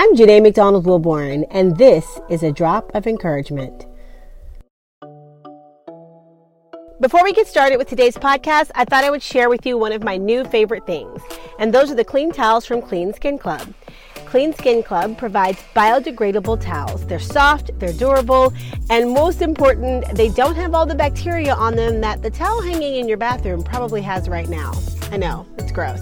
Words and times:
I'm 0.00 0.14
Janay 0.14 0.40
McDonald 0.40 0.86
Wilborn, 0.86 1.44
and 1.50 1.76
this 1.76 2.20
is 2.30 2.44
a 2.44 2.52
drop 2.52 2.94
of 2.94 3.08
encouragement. 3.08 3.84
Before 7.00 7.24
we 7.24 7.32
get 7.32 7.48
started 7.48 7.78
with 7.78 7.88
today's 7.88 8.14
podcast, 8.14 8.70
I 8.76 8.84
thought 8.84 9.02
I 9.02 9.10
would 9.10 9.24
share 9.24 9.48
with 9.48 9.66
you 9.66 9.76
one 9.76 9.90
of 9.90 10.04
my 10.04 10.16
new 10.16 10.44
favorite 10.44 10.86
things, 10.86 11.20
and 11.58 11.74
those 11.74 11.90
are 11.90 11.96
the 11.96 12.04
clean 12.04 12.30
towels 12.30 12.64
from 12.64 12.80
Clean 12.80 13.12
Skin 13.12 13.38
Club. 13.38 13.74
Clean 14.24 14.52
Skin 14.52 14.84
Club 14.84 15.18
provides 15.18 15.58
biodegradable 15.74 16.60
towels. 16.60 17.04
They're 17.04 17.18
soft, 17.18 17.76
they're 17.80 17.92
durable, 17.92 18.52
and 18.90 19.10
most 19.10 19.42
important, 19.42 20.04
they 20.14 20.28
don't 20.28 20.54
have 20.54 20.76
all 20.76 20.86
the 20.86 20.94
bacteria 20.94 21.54
on 21.54 21.74
them 21.74 22.00
that 22.02 22.22
the 22.22 22.30
towel 22.30 22.62
hanging 22.62 22.94
in 22.94 23.08
your 23.08 23.18
bathroom 23.18 23.64
probably 23.64 24.02
has 24.02 24.28
right 24.28 24.48
now. 24.48 24.74
I 25.10 25.16
know, 25.16 25.46
it's 25.58 25.72
gross. 25.72 26.00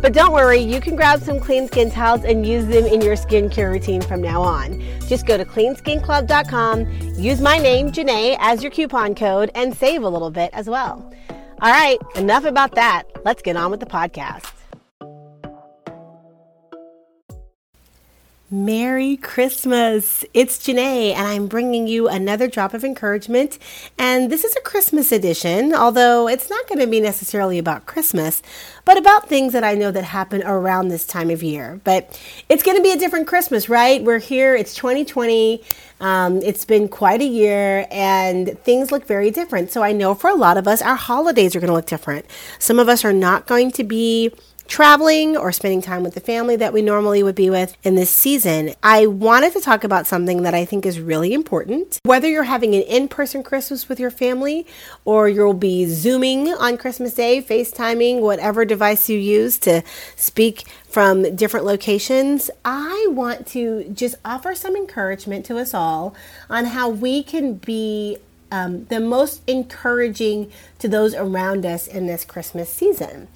But 0.00 0.12
don't 0.12 0.32
worry, 0.32 0.58
you 0.58 0.80
can 0.80 0.96
grab 0.96 1.22
some 1.22 1.38
clean 1.40 1.66
skin 1.68 1.90
towels 1.90 2.24
and 2.24 2.46
use 2.46 2.66
them 2.66 2.86
in 2.86 3.00
your 3.00 3.16
skincare 3.16 3.70
routine 3.70 4.00
from 4.00 4.20
now 4.20 4.42
on. 4.42 4.82
Just 5.06 5.26
go 5.26 5.36
to 5.36 5.44
cleanskinclub.com, 5.44 6.86
use 7.16 7.40
my 7.40 7.58
name, 7.58 7.90
Janay, 7.90 8.36
as 8.40 8.62
your 8.62 8.72
coupon 8.72 9.14
code, 9.14 9.50
and 9.54 9.76
save 9.76 10.02
a 10.02 10.08
little 10.08 10.30
bit 10.30 10.50
as 10.52 10.68
well. 10.68 11.12
All 11.60 11.70
right, 11.70 11.98
enough 12.16 12.44
about 12.44 12.74
that. 12.74 13.04
Let's 13.24 13.42
get 13.42 13.56
on 13.56 13.70
with 13.70 13.80
the 13.80 13.86
podcast. 13.86 14.59
Merry 18.52 19.16
Christmas! 19.16 20.24
It's 20.34 20.58
Janay, 20.58 21.14
and 21.14 21.24
I'm 21.24 21.46
bringing 21.46 21.86
you 21.86 22.08
another 22.08 22.48
drop 22.48 22.74
of 22.74 22.82
encouragement. 22.82 23.60
And 23.96 24.28
this 24.28 24.42
is 24.42 24.56
a 24.56 24.60
Christmas 24.62 25.12
edition, 25.12 25.72
although 25.72 26.26
it's 26.26 26.50
not 26.50 26.66
going 26.66 26.80
to 26.80 26.88
be 26.88 27.00
necessarily 27.00 27.58
about 27.58 27.86
Christmas, 27.86 28.42
but 28.84 28.98
about 28.98 29.28
things 29.28 29.52
that 29.52 29.62
I 29.62 29.74
know 29.76 29.92
that 29.92 30.02
happen 30.02 30.42
around 30.42 30.88
this 30.88 31.06
time 31.06 31.30
of 31.30 31.44
year. 31.44 31.80
But 31.84 32.20
it's 32.48 32.64
going 32.64 32.76
to 32.76 32.82
be 32.82 32.90
a 32.90 32.98
different 32.98 33.28
Christmas, 33.28 33.68
right? 33.68 34.02
We're 34.02 34.18
here, 34.18 34.56
it's 34.56 34.74
2020. 34.74 35.62
Um, 36.00 36.38
it's 36.38 36.64
been 36.64 36.88
quite 36.88 37.20
a 37.20 37.26
year 37.26 37.86
and 37.90 38.58
things 38.64 38.90
look 38.90 39.06
very 39.06 39.30
different. 39.30 39.70
So 39.70 39.84
I 39.84 39.92
know 39.92 40.14
for 40.14 40.28
a 40.28 40.34
lot 40.34 40.56
of 40.56 40.66
us, 40.66 40.82
our 40.82 40.96
holidays 40.96 41.54
are 41.54 41.60
going 41.60 41.68
to 41.68 41.74
look 41.74 41.86
different. 41.86 42.26
Some 42.58 42.80
of 42.80 42.88
us 42.88 43.04
are 43.04 43.12
not 43.12 43.46
going 43.46 43.70
to 43.72 43.84
be 43.84 44.32
traveling 44.70 45.36
or 45.36 45.50
spending 45.50 45.82
time 45.82 46.04
with 46.04 46.14
the 46.14 46.20
family 46.20 46.54
that 46.54 46.72
we 46.72 46.80
normally 46.80 47.24
would 47.24 47.34
be 47.34 47.50
with 47.50 47.76
in 47.82 47.96
this 47.96 48.08
season, 48.08 48.72
I 48.84 49.04
wanted 49.04 49.52
to 49.54 49.60
talk 49.60 49.82
about 49.82 50.06
something 50.06 50.42
that 50.42 50.54
I 50.54 50.64
think 50.64 50.86
is 50.86 51.00
really 51.00 51.34
important. 51.34 51.98
Whether 52.04 52.28
you're 52.28 52.44
having 52.44 52.76
an 52.76 52.82
in 52.82 53.08
person 53.08 53.42
Christmas 53.42 53.88
with 53.88 53.98
your 53.98 54.12
family 54.12 54.64
or 55.04 55.28
you'll 55.28 55.54
be 55.54 55.86
Zooming 55.86 56.48
on 56.54 56.78
Christmas 56.78 57.14
Day, 57.14 57.42
FaceTiming, 57.42 58.20
whatever 58.20 58.64
device 58.64 59.08
you 59.08 59.18
use 59.18 59.58
to 59.58 59.82
speak 60.14 60.68
from 60.88 61.34
different 61.34 61.66
locations, 61.66 62.48
I 62.64 63.08
want 63.10 63.48
to 63.48 63.90
just 63.92 64.14
offer 64.24 64.54
some 64.54 64.76
encouragement 64.76 65.44
to 65.46 65.58
us 65.58 65.74
all 65.74 66.14
on 66.48 66.66
how 66.66 66.88
we 66.88 67.24
can 67.24 67.54
be 67.54 68.18
um, 68.52 68.84
the 68.86 69.00
most 69.00 69.42
encouraging 69.48 70.50
to 70.78 70.88
those 70.88 71.14
around 71.14 71.66
us 71.66 71.86
in 71.86 72.06
this 72.06 72.24
Christmas 72.24 72.70
season. 72.70 73.28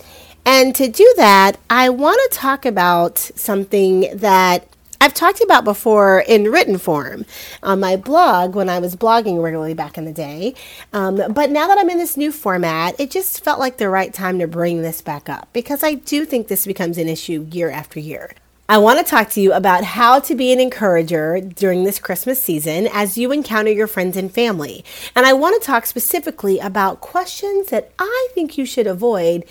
And 0.47 0.75
to 0.75 0.89
do 0.89 1.13
that, 1.17 1.53
I 1.71 1.89
want 1.89 2.21
to 2.31 2.39
talk 2.39 2.67
about 2.67 3.19
something 3.19 4.09
that 4.15 4.69
I've 5.01 5.15
talked 5.15 5.43
about 5.43 5.65
before 5.65 6.21
in 6.27 6.51
written 6.51 6.79
form 6.79 7.27
on 7.63 7.81
my 7.81 7.97
blog 7.97 8.55
when 8.55 8.71
I 8.71 8.79
was 8.79 8.97
blogging 8.97 9.43
regularly 9.43 9.75
back 9.75 9.99
in 9.99 10.07
the 10.07 10.13
day. 10.13 10.55
Um, 10.93 11.21
but 11.33 11.51
now 11.51 11.67
that 11.67 11.77
I'm 11.79 11.91
in 11.91 11.99
this 11.99 12.17
new 12.17 12.33
format, 12.33 12.99
it 12.99 13.11
just 13.11 13.45
felt 13.45 13.61
like 13.61 13.77
the 13.77 13.91
right 13.91 14.15
time 14.15 14.39
to 14.39 14.47
bring 14.47 14.81
this 14.81 15.03
back 15.03 15.29
up 15.29 15.49
because 15.53 15.83
I 15.83 15.95
do 15.95 16.25
think 16.25 16.49
this 16.49 16.65
becomes 16.65 16.97
an 16.97 17.09
issue 17.09 17.47
year 17.51 17.71
after 17.71 18.01
year. 18.01 18.35
I 18.67 18.79
want 18.79 18.99
to 18.99 19.05
talk 19.05 19.29
to 19.33 19.43
you 19.43 19.53
about 19.53 19.85
how 19.85 20.21
to 20.21 20.35
be 20.35 20.51
an 20.51 20.59
encourager 20.59 21.39
during 21.39 21.85
this 21.85 21.99
Christmas 21.99 22.43
season 22.43 22.89
as 22.91 23.19
you 23.19 23.31
encounter 23.31 23.71
your 23.71 23.87
friends 23.87 24.17
and 24.17 24.33
family. 24.33 24.87
And 25.15 25.27
I 25.27 25.35
want 25.35 25.61
to 25.61 25.67
talk 25.67 25.85
specifically 25.85 26.61
about 26.61 27.03
questions 27.03 27.69
that 27.69 27.93
I 27.99 28.29
think 28.33 28.57
you 28.57 28.65
should 28.65 28.87
avoid 28.87 29.45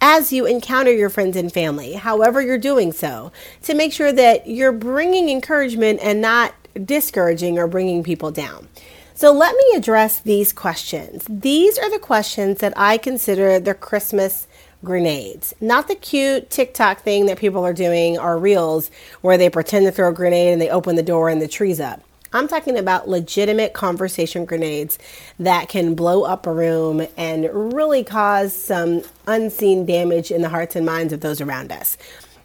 as 0.00 0.32
you 0.32 0.46
encounter 0.46 0.92
your 0.92 1.10
friends 1.10 1.36
and 1.36 1.52
family, 1.52 1.94
however 1.94 2.40
you're 2.40 2.58
doing 2.58 2.92
so, 2.92 3.32
to 3.62 3.74
make 3.74 3.92
sure 3.92 4.12
that 4.12 4.46
you're 4.46 4.72
bringing 4.72 5.28
encouragement 5.28 6.00
and 6.02 6.20
not 6.20 6.54
discouraging 6.84 7.58
or 7.58 7.66
bringing 7.66 8.02
people 8.02 8.30
down. 8.30 8.68
So, 9.14 9.32
let 9.32 9.56
me 9.56 9.64
address 9.74 10.20
these 10.20 10.52
questions. 10.52 11.24
These 11.28 11.78
are 11.78 11.90
the 11.90 11.98
questions 11.98 12.58
that 12.58 12.74
I 12.76 12.98
consider 12.98 13.58
the 13.58 13.72
Christmas 13.72 14.46
grenades, 14.84 15.54
not 15.60 15.88
the 15.88 15.94
cute 15.94 16.50
TikTok 16.50 17.00
thing 17.00 17.26
that 17.26 17.38
people 17.38 17.64
are 17.64 17.72
doing 17.72 18.18
or 18.18 18.38
reels 18.38 18.90
where 19.22 19.38
they 19.38 19.48
pretend 19.48 19.86
to 19.86 19.92
throw 19.92 20.10
a 20.10 20.12
grenade 20.12 20.52
and 20.52 20.60
they 20.60 20.68
open 20.68 20.96
the 20.96 21.02
door 21.02 21.28
and 21.30 21.40
the 21.40 21.48
tree's 21.48 21.80
up. 21.80 22.02
I'm 22.36 22.48
talking 22.48 22.76
about 22.76 23.08
legitimate 23.08 23.72
conversation 23.72 24.44
grenades 24.44 24.98
that 25.38 25.68
can 25.68 25.94
blow 25.94 26.24
up 26.24 26.46
a 26.46 26.52
room 26.52 27.06
and 27.16 27.48
really 27.52 28.04
cause 28.04 28.54
some 28.54 29.02
unseen 29.26 29.86
damage 29.86 30.30
in 30.30 30.42
the 30.42 30.48
hearts 30.48 30.76
and 30.76 30.84
minds 30.84 31.12
of 31.12 31.20
those 31.20 31.40
around 31.40 31.72
us. 31.72 31.96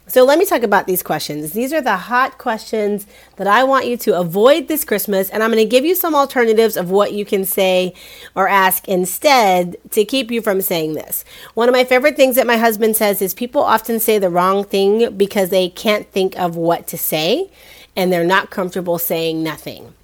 So, 0.08 0.24
let 0.24 0.38
me 0.38 0.44
talk 0.44 0.62
about 0.62 0.86
these 0.86 1.02
questions. 1.02 1.52
These 1.52 1.72
are 1.72 1.80
the 1.80 1.96
hot 1.96 2.36
questions 2.36 3.06
that 3.36 3.46
I 3.46 3.64
want 3.64 3.86
you 3.86 3.96
to 3.98 4.18
avoid 4.18 4.66
this 4.68 4.84
Christmas, 4.84 5.30
and 5.30 5.42
I'm 5.42 5.50
going 5.50 5.64
to 5.64 5.70
give 5.70 5.84
you 5.84 5.94
some 5.94 6.14
alternatives 6.14 6.76
of 6.76 6.90
what 6.90 7.12
you 7.12 7.24
can 7.24 7.44
say 7.44 7.94
or 8.34 8.48
ask 8.48 8.88
instead 8.88 9.76
to 9.92 10.04
keep 10.04 10.30
you 10.30 10.42
from 10.42 10.60
saying 10.60 10.94
this. 10.94 11.24
One 11.54 11.68
of 11.68 11.72
my 11.72 11.84
favorite 11.84 12.16
things 12.16 12.34
that 12.36 12.46
my 12.46 12.56
husband 12.56 12.96
says 12.96 13.22
is 13.22 13.32
people 13.32 13.62
often 13.62 14.00
say 14.00 14.18
the 14.18 14.28
wrong 14.28 14.64
thing 14.64 15.16
because 15.16 15.50
they 15.50 15.68
can't 15.68 16.06
think 16.10 16.38
of 16.38 16.56
what 16.56 16.86
to 16.88 16.98
say 16.98 17.50
and 17.96 18.12
they're 18.12 18.24
not 18.24 18.50
comfortable 18.50 18.98
saying 18.98 19.42
nothing. 19.42 19.94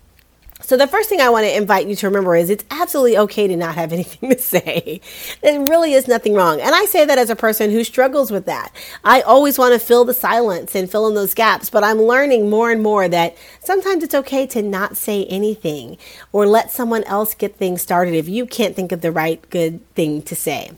So, 0.60 0.76
the 0.76 0.88
first 0.88 1.09
thing 1.09 1.21
I 1.21 1.31
want 1.31 1.47
to 1.47 1.56
invite 1.56 1.87
you 1.87 1.94
to 1.97 2.06
remember 2.09 2.34
is 2.34 2.50
it's 2.50 2.65
absolutely 2.71 3.16
okay 3.19 3.47
to 3.47 3.56
not 3.56 3.76
have 3.76 3.93
anything 3.94 4.31
to 4.31 4.38
say. 4.38 5.00
There 5.41 5.60
really 5.60 5.94
is 5.94 6.09
nothing 6.09 6.34
wrong. 6.34 6.60
And 6.60 6.75
I 6.75 6.84
say 6.87 7.04
that 7.04 7.16
as 7.16 7.31
a 7.31 7.37
person 7.37 7.71
who 7.71 7.84
struggles 7.84 8.31
with 8.31 8.47
that. 8.47 8.72
I 9.04 9.21
always 9.21 9.56
want 9.56 9.72
to 9.75 9.78
fill 9.78 10.04
the 10.04 10.15
silence 10.15 10.75
and 10.75 10.91
fill 10.91 11.06
in 11.06 11.15
those 11.15 11.32
gaps, 11.32 11.71
but 11.71 11.84
I'm 11.84 12.03
learning 12.03 12.50
more 12.50 12.71
and 12.71 12.82
more 12.82 13.09
that 13.09 13.37
sometimes 13.60 14.03
it's 14.03 14.15
okay 14.15 14.47
to 14.49 14.60
not 14.60 14.97
say 14.97 15.25
anything 15.26 15.97
or 16.32 16.47
let 16.47 16.72
someone 16.72 17.05
else 17.05 17.34
get 17.34 17.56
things 17.56 17.81
started 17.81 18.15
if 18.15 18.28
you 18.28 18.44
can't 18.44 18.75
think 18.75 18.91
of 18.91 19.00
the 19.00 19.12
right 19.12 19.49
good 19.50 19.81
thing 19.94 20.22
to 20.22 20.34
say. 20.34 20.72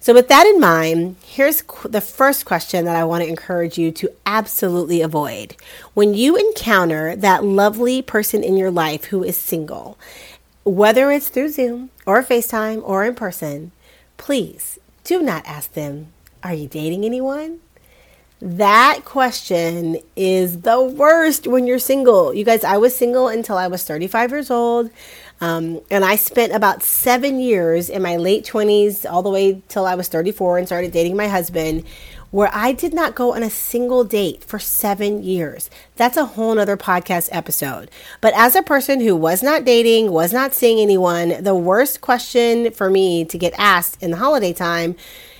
So, 0.00 0.14
with 0.14 0.28
that 0.28 0.46
in 0.46 0.60
mind, 0.60 1.16
here's 1.24 1.62
the 1.84 2.00
first 2.00 2.46
question 2.46 2.84
that 2.84 2.94
I 2.94 3.04
want 3.04 3.24
to 3.24 3.28
encourage 3.28 3.78
you 3.78 3.90
to 3.92 4.12
absolutely 4.24 5.02
avoid. 5.02 5.56
When 5.94 6.14
you 6.14 6.36
encounter 6.36 7.16
that 7.16 7.44
lovely 7.44 8.00
person 8.00 8.44
in 8.44 8.56
your 8.56 8.70
life 8.70 9.06
who 9.06 9.24
is 9.24 9.36
single, 9.36 9.98
whether 10.64 11.10
it's 11.10 11.28
through 11.28 11.48
Zoom 11.50 11.90
or 12.06 12.22
FaceTime 12.22 12.80
or 12.84 13.04
in 13.04 13.16
person, 13.16 13.72
please 14.16 14.78
do 15.02 15.20
not 15.20 15.46
ask 15.46 15.72
them, 15.72 16.08
Are 16.44 16.54
you 16.54 16.68
dating 16.68 17.04
anyone? 17.04 17.60
That 18.40 19.00
question 19.04 19.98
is 20.14 20.60
the 20.60 20.80
worst 20.80 21.48
when 21.48 21.66
you're 21.66 21.80
single. 21.80 22.32
You 22.32 22.44
guys, 22.44 22.62
I 22.62 22.76
was 22.76 22.94
single 22.94 23.26
until 23.26 23.56
I 23.56 23.66
was 23.66 23.82
35 23.82 24.30
years 24.30 24.50
old. 24.50 24.90
Um, 25.40 25.80
and 25.90 26.04
I 26.04 26.16
spent 26.16 26.52
about 26.52 26.82
seven 26.82 27.40
years 27.40 27.88
in 27.88 28.02
my 28.02 28.16
late 28.16 28.44
20s, 28.44 29.08
all 29.08 29.22
the 29.22 29.30
way 29.30 29.62
till 29.68 29.86
I 29.86 29.94
was 29.94 30.08
34 30.08 30.58
and 30.58 30.66
started 30.66 30.92
dating 30.92 31.16
my 31.16 31.28
husband, 31.28 31.84
where 32.30 32.50
I 32.52 32.72
did 32.72 32.92
not 32.92 33.14
go 33.14 33.34
on 33.34 33.42
a 33.42 33.50
single 33.50 34.04
date 34.04 34.44
for 34.44 34.58
seven 34.58 35.22
years. 35.22 35.70
That's 35.96 36.16
a 36.16 36.26
whole 36.26 36.54
nother 36.54 36.76
podcast 36.76 37.30
episode. 37.32 37.90
But 38.20 38.34
as 38.36 38.54
a 38.54 38.62
person 38.62 39.00
who 39.00 39.16
was 39.16 39.42
not 39.42 39.64
dating, 39.64 40.10
was 40.10 40.32
not 40.32 40.52
seeing 40.54 40.78
anyone, 40.78 41.42
the 41.42 41.54
worst 41.54 42.00
question 42.00 42.70
for 42.72 42.90
me 42.90 43.24
to 43.24 43.38
get 43.38 43.54
asked 43.56 44.02
in 44.02 44.10
the 44.10 44.18
holiday 44.18 44.52
time 44.52 44.96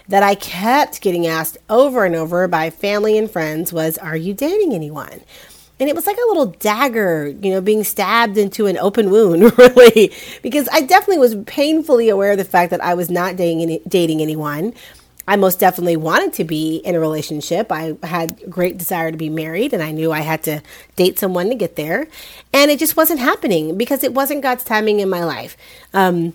that 0.08 0.22
I 0.22 0.34
kept 0.34 1.02
getting 1.02 1.26
asked 1.26 1.58
over 1.68 2.04
and 2.06 2.14
over 2.14 2.48
by 2.48 2.70
family 2.70 3.18
and 3.18 3.30
friends 3.30 3.72
was, 3.72 3.98
Are 3.98 4.16
you 4.16 4.32
dating 4.32 4.72
anyone? 4.72 5.20
And 5.80 5.88
it 5.88 5.94
was 5.94 6.06
like 6.06 6.16
a 6.16 6.28
little 6.28 6.46
dagger, 6.46 7.28
you 7.28 7.50
know, 7.50 7.60
being 7.60 7.84
stabbed 7.84 8.36
into 8.36 8.66
an 8.66 8.76
open 8.78 9.10
wound, 9.10 9.56
really, 9.58 10.12
because 10.42 10.68
I 10.72 10.80
definitely 10.80 11.18
was 11.18 11.36
painfully 11.46 12.08
aware 12.08 12.32
of 12.32 12.38
the 12.38 12.44
fact 12.44 12.70
that 12.70 12.82
I 12.82 12.94
was 12.94 13.10
not 13.10 13.36
dating 13.36 13.62
any, 13.62 13.80
dating 13.86 14.20
anyone. 14.20 14.74
I 15.28 15.36
most 15.36 15.60
definitely 15.60 15.98
wanted 15.98 16.32
to 16.34 16.44
be 16.44 16.76
in 16.76 16.94
a 16.94 17.00
relationship. 17.00 17.70
I 17.70 17.96
had 18.02 18.40
great 18.48 18.78
desire 18.78 19.10
to 19.12 19.18
be 19.18 19.28
married, 19.28 19.74
and 19.74 19.82
I 19.82 19.92
knew 19.92 20.10
I 20.10 20.20
had 20.20 20.42
to 20.44 20.62
date 20.96 21.18
someone 21.18 21.50
to 21.50 21.54
get 21.54 21.76
there, 21.76 22.08
and 22.52 22.70
it 22.70 22.78
just 22.78 22.96
wasn't 22.96 23.20
happening 23.20 23.76
because 23.76 24.02
it 24.02 24.14
wasn't 24.14 24.42
God's 24.42 24.64
timing 24.64 25.00
in 25.00 25.10
my 25.10 25.22
life. 25.22 25.56
Um, 25.92 26.32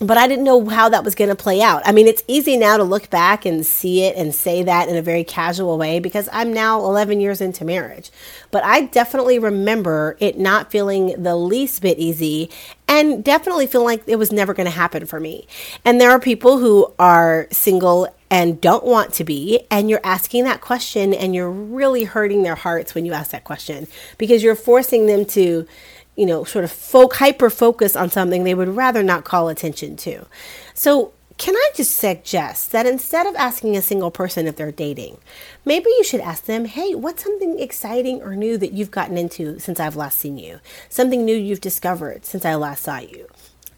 but 0.00 0.18
I 0.18 0.26
didn't 0.26 0.44
know 0.44 0.68
how 0.68 0.88
that 0.88 1.04
was 1.04 1.14
going 1.14 1.28
to 1.28 1.36
play 1.36 1.62
out. 1.62 1.82
I 1.84 1.92
mean, 1.92 2.08
it's 2.08 2.22
easy 2.26 2.56
now 2.56 2.76
to 2.76 2.84
look 2.84 3.10
back 3.10 3.44
and 3.44 3.64
see 3.64 4.02
it 4.02 4.16
and 4.16 4.34
say 4.34 4.62
that 4.64 4.88
in 4.88 4.96
a 4.96 5.02
very 5.02 5.22
casual 5.22 5.78
way 5.78 6.00
because 6.00 6.28
I'm 6.32 6.52
now 6.52 6.80
11 6.80 7.20
years 7.20 7.40
into 7.40 7.64
marriage. 7.64 8.10
But 8.50 8.64
I 8.64 8.82
definitely 8.82 9.38
remember 9.38 10.16
it 10.18 10.38
not 10.38 10.72
feeling 10.72 11.22
the 11.22 11.36
least 11.36 11.80
bit 11.80 11.98
easy 11.98 12.50
and 12.88 13.24
definitely 13.24 13.66
feeling 13.66 13.86
like 13.86 14.02
it 14.06 14.16
was 14.16 14.32
never 14.32 14.52
going 14.52 14.66
to 14.66 14.70
happen 14.70 15.06
for 15.06 15.20
me. 15.20 15.46
And 15.84 16.00
there 16.00 16.10
are 16.10 16.20
people 16.20 16.58
who 16.58 16.92
are 16.98 17.46
single 17.52 18.12
and 18.30 18.60
don't 18.60 18.84
want 18.84 19.14
to 19.14 19.22
be, 19.22 19.64
and 19.70 19.88
you're 19.88 20.00
asking 20.02 20.42
that 20.42 20.60
question 20.60 21.14
and 21.14 21.36
you're 21.36 21.50
really 21.50 22.02
hurting 22.02 22.42
their 22.42 22.56
hearts 22.56 22.92
when 22.92 23.04
you 23.04 23.12
ask 23.12 23.30
that 23.30 23.44
question 23.44 23.86
because 24.18 24.42
you're 24.42 24.56
forcing 24.56 25.06
them 25.06 25.24
to 25.24 25.68
you 26.16 26.26
know, 26.26 26.44
sort 26.44 26.64
of 26.64 26.70
folk 26.70 27.14
hyper 27.14 27.50
focus 27.50 27.96
on 27.96 28.10
something 28.10 28.44
they 28.44 28.54
would 28.54 28.68
rather 28.68 29.02
not 29.02 29.24
call 29.24 29.48
attention 29.48 29.96
to. 29.96 30.26
So, 30.74 31.12
can 31.36 31.56
I 31.56 31.70
just 31.74 31.96
suggest 31.96 32.70
that 32.70 32.86
instead 32.86 33.26
of 33.26 33.34
asking 33.34 33.76
a 33.76 33.82
single 33.82 34.12
person 34.12 34.46
if 34.46 34.54
they're 34.54 34.70
dating, 34.70 35.18
maybe 35.64 35.90
you 35.90 36.04
should 36.04 36.20
ask 36.20 36.44
them, 36.44 36.64
hey, 36.64 36.94
what's 36.94 37.24
something 37.24 37.58
exciting 37.58 38.22
or 38.22 38.36
new 38.36 38.56
that 38.58 38.72
you've 38.72 38.92
gotten 38.92 39.18
into 39.18 39.58
since 39.58 39.80
I've 39.80 39.96
last 39.96 40.18
seen 40.18 40.38
you? 40.38 40.60
Something 40.88 41.24
new 41.24 41.36
you've 41.36 41.60
discovered 41.60 42.24
since 42.24 42.44
I 42.44 42.54
last 42.54 42.84
saw 42.84 42.98
you? 42.98 43.26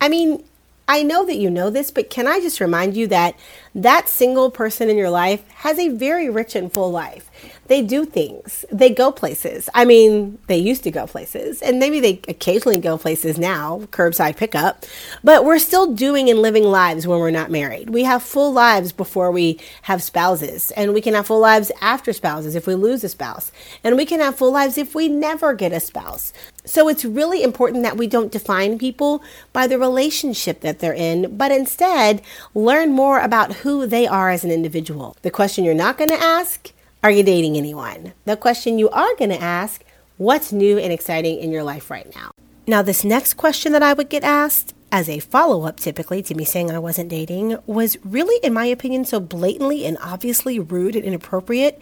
I 0.02 0.10
mean, 0.10 0.44
I 0.88 1.02
know 1.02 1.24
that 1.26 1.38
you 1.38 1.50
know 1.50 1.70
this, 1.70 1.90
but 1.90 2.10
can 2.10 2.28
I 2.28 2.40
just 2.40 2.60
remind 2.60 2.96
you 2.96 3.06
that 3.08 3.34
that 3.74 4.08
single 4.08 4.50
person 4.50 4.88
in 4.88 4.96
your 4.96 5.10
life 5.10 5.48
has 5.56 5.78
a 5.78 5.88
very 5.88 6.30
rich 6.30 6.54
and 6.54 6.72
full 6.72 6.90
life 6.90 7.25
they 7.66 7.82
do 7.82 8.04
things. 8.04 8.64
They 8.70 8.90
go 8.90 9.10
places. 9.10 9.68
I 9.74 9.84
mean, 9.84 10.38
they 10.46 10.56
used 10.56 10.84
to 10.84 10.90
go 10.90 11.06
places, 11.06 11.62
and 11.62 11.78
maybe 11.78 12.00
they 12.00 12.20
occasionally 12.28 12.78
go 12.78 12.96
places 12.98 13.38
now, 13.38 13.80
curbside 13.90 14.36
pickup, 14.36 14.84
but 15.24 15.44
we're 15.44 15.58
still 15.58 15.92
doing 15.92 16.30
and 16.30 16.40
living 16.40 16.64
lives 16.64 17.06
when 17.06 17.18
we're 17.18 17.30
not 17.30 17.50
married. 17.50 17.90
We 17.90 18.04
have 18.04 18.22
full 18.22 18.52
lives 18.52 18.92
before 18.92 19.30
we 19.30 19.58
have 19.82 20.02
spouses, 20.02 20.70
and 20.72 20.94
we 20.94 21.00
can 21.00 21.14
have 21.14 21.26
full 21.26 21.40
lives 21.40 21.72
after 21.80 22.12
spouses 22.12 22.54
if 22.54 22.66
we 22.66 22.74
lose 22.74 23.02
a 23.04 23.08
spouse, 23.08 23.50
and 23.82 23.96
we 23.96 24.06
can 24.06 24.20
have 24.20 24.36
full 24.36 24.52
lives 24.52 24.78
if 24.78 24.94
we 24.94 25.08
never 25.08 25.54
get 25.54 25.72
a 25.72 25.80
spouse. 25.80 26.32
So 26.64 26.88
it's 26.88 27.04
really 27.04 27.42
important 27.42 27.84
that 27.84 27.96
we 27.96 28.08
don't 28.08 28.32
define 28.32 28.78
people 28.78 29.22
by 29.52 29.66
the 29.66 29.78
relationship 29.78 30.60
that 30.60 30.80
they're 30.80 30.92
in, 30.92 31.36
but 31.36 31.52
instead 31.52 32.22
learn 32.54 32.92
more 32.92 33.20
about 33.20 33.54
who 33.54 33.86
they 33.86 34.06
are 34.06 34.30
as 34.30 34.44
an 34.44 34.50
individual. 34.50 35.16
The 35.22 35.30
question 35.30 35.64
you're 35.64 35.74
not 35.74 35.96
going 35.96 36.10
to 36.10 36.20
ask 36.20 36.72
are 37.02 37.10
you 37.10 37.22
dating 37.22 37.56
anyone? 37.56 38.12
The 38.24 38.36
question 38.36 38.78
you 38.78 38.88
are 38.90 39.14
going 39.16 39.30
to 39.30 39.40
ask 39.40 39.84
what's 40.16 40.52
new 40.52 40.78
and 40.78 40.92
exciting 40.92 41.38
in 41.38 41.52
your 41.52 41.62
life 41.62 41.90
right 41.90 42.12
now? 42.14 42.30
Now, 42.66 42.82
this 42.82 43.04
next 43.04 43.34
question 43.34 43.72
that 43.72 43.82
I 43.82 43.92
would 43.92 44.08
get 44.08 44.24
asked 44.24 44.74
as 44.90 45.08
a 45.08 45.18
follow 45.18 45.64
up 45.64 45.78
typically 45.78 46.22
to 46.22 46.34
me 46.34 46.44
saying 46.44 46.70
I 46.70 46.78
wasn't 46.78 47.08
dating 47.08 47.58
was 47.66 47.96
really, 48.04 48.44
in 48.44 48.52
my 48.54 48.66
opinion, 48.66 49.04
so 49.04 49.20
blatantly 49.20 49.84
and 49.84 49.98
obviously 50.00 50.58
rude 50.58 50.96
and 50.96 51.04
inappropriate. 51.04 51.80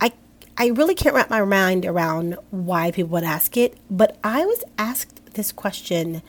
I 0.00 0.12
I 0.58 0.68
really 0.68 0.94
can't 0.94 1.14
wrap 1.14 1.30
my 1.30 1.44
mind 1.44 1.86
around 1.86 2.36
why 2.50 2.90
people 2.90 3.10
would 3.12 3.24
ask 3.24 3.56
it, 3.56 3.78
but 3.90 4.18
I 4.24 4.44
was 4.44 4.64
asked 4.78 5.34
this 5.34 5.52
question 5.52 6.22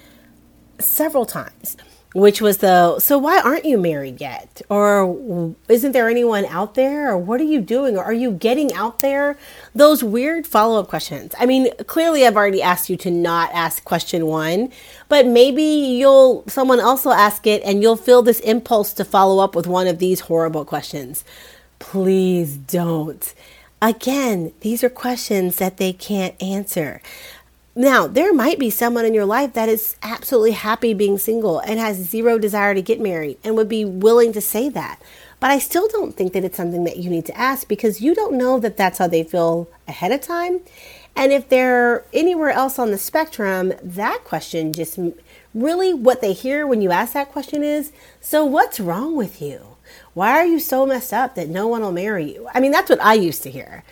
several 0.80 1.26
times 1.26 1.76
which 2.18 2.42
was 2.42 2.58
the 2.58 3.00
so 3.00 3.16
why 3.16 3.40
aren't 3.40 3.64
you 3.64 3.78
married 3.78 4.20
yet? 4.20 4.64
Or 4.70 5.54
isn't 5.70 5.92
there 5.92 6.10
anyone 6.10 6.46
out 6.46 6.74
there? 6.74 7.12
Or 7.12 7.18
what 7.18 7.40
are 7.40 7.44
you 7.44 7.62
doing? 7.62 7.96
Or 7.96 8.04
are 8.04 8.14
you 8.14 8.32
getting 8.32 8.74
out 8.74 9.00
there? 9.00 9.38
Those 9.76 10.04
weird 10.04 10.48
follow-up 10.48 10.88
questions. 10.88 11.36
I 11.38 11.46
mean 11.46 11.70
clearly 11.86 12.26
i've 12.26 12.36
already 12.36 12.62
asked 12.62 12.90
you 12.90 12.98
to 12.98 13.12
not 13.12 13.52
ask 13.54 13.84
question 13.84 14.26
one 14.26 14.72
but 15.10 15.28
maybe 15.28 15.62
you'll 15.62 16.44
someone 16.48 16.80
else 16.80 17.06
will 17.06 17.14
ask 17.14 17.46
it 17.46 17.62
and 17.64 17.84
you'll 17.84 17.96
feel 17.96 18.24
this 18.24 18.40
impulse 18.40 18.94
to 18.94 19.06
follow 19.06 19.38
up 19.44 19.56
with 19.56 19.68
one 19.68 19.86
of 19.86 20.00
these 20.00 20.22
horrible 20.22 20.66
questions. 20.66 21.24
Please 21.78 22.58
don't. 22.58 23.32
Again 23.80 24.54
these 24.62 24.84
are 24.84 24.90
questions 24.90 25.58
that 25.58 25.78
they 25.78 25.94
can't 25.94 26.34
answer 26.42 27.00
now, 27.78 28.08
there 28.08 28.34
might 28.34 28.58
be 28.58 28.72
someone 28.72 29.06
in 29.06 29.14
your 29.14 29.26
life 29.26 29.54
that 29.54 29.70
is 29.70 29.98
absolutely 30.02 30.54
happy 30.54 30.96
being 30.96 31.20
single 31.20 31.60
and 31.60 31.80
has 31.80 31.98
zero 31.98 32.40
desire 32.40 32.74
to 32.74 32.82
get 32.82 33.00
married 33.00 33.38
and 33.44 33.56
would 33.56 33.70
be 33.70 33.86
willing 33.86 34.34
to 34.34 34.42
say 34.42 34.68
that. 34.70 35.00
But 35.40 35.52
I 35.52 35.60
still 35.60 35.88
don't 35.88 36.16
think 36.16 36.34
that 36.34 36.44
it's 36.44 36.58
something 36.58 36.86
that 36.86 36.98
you 36.98 37.12
need 37.12 37.28
to 37.28 37.38
ask 37.38 37.68
because 37.68 38.02
you 38.02 38.16
don't 38.16 38.36
know 38.36 38.60
that 38.60 38.78
that's 38.78 38.98
how 38.98 39.06
they 39.06 39.24
feel 39.24 39.70
ahead 39.88 40.12
of 40.12 40.22
time. 40.22 40.62
And 41.16 41.32
if 41.32 41.50
they're 41.50 42.04
anywhere 42.14 42.50
else 42.50 42.80
on 42.80 42.90
the 42.90 42.98
spectrum, 42.98 43.72
that 43.84 44.24
question 44.24 44.74
just 44.74 44.98
really 45.54 45.94
what 45.94 46.20
they 46.20 46.34
hear 46.34 46.66
when 46.66 46.82
you 46.82 46.90
ask 46.90 47.14
that 47.14 47.32
question 47.32 47.62
is 47.62 47.92
So, 48.22 48.44
what's 48.44 48.80
wrong 48.80 49.16
with 49.16 49.40
you? 49.40 49.78
Why 50.16 50.32
are 50.32 50.48
you 50.48 50.60
so 50.60 50.88
messed 50.88 51.14
up 51.14 51.36
that 51.36 51.48
no 51.48 51.68
one 51.68 51.82
will 51.82 51.92
marry 51.92 52.34
you? 52.34 52.50
I 52.56 52.60
mean, 52.60 52.72
that's 52.72 52.90
what 52.90 53.04
I 53.04 53.14
used 53.14 53.44
to 53.44 53.52
hear. 53.52 53.84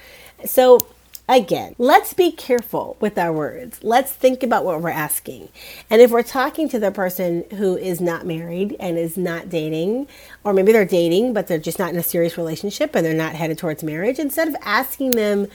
So, 0.44 0.88
Again, 1.28 1.74
let's 1.80 2.14
be 2.14 2.32
careful 2.32 2.98
with 3.00 3.18
our 3.18 3.34
words. 3.34 3.84
Let's 3.84 4.12
think 4.12 4.44
about 4.44 4.64
what 4.64 4.80
we're 4.80 4.90
asking. 4.90 5.50
And 5.90 6.00
if 6.00 6.12
we're 6.12 6.22
talking 6.22 6.70
to 6.70 6.78
the 6.78 6.92
person 6.92 7.46
who 7.58 7.76
is 7.76 8.00
not 8.00 8.28
married 8.28 8.76
and 8.80 8.96
is 8.96 9.18
not 9.18 9.50
dating, 9.50 10.08
or 10.44 10.54
maybe 10.54 10.72
they're 10.72 10.86
dating, 10.86 11.34
but 11.34 11.48
they're 11.48 11.58
just 11.58 11.80
not 11.80 11.90
in 11.90 11.98
a 11.98 12.04
serious 12.04 12.38
relationship 12.38 12.94
and 12.94 13.04
they're 13.04 13.16
not 13.16 13.34
headed 13.34 13.58
towards 13.58 13.84
marriage, 13.84 14.20
instead 14.20 14.48
of 14.48 14.56
asking 14.62 15.12
them 15.12 15.48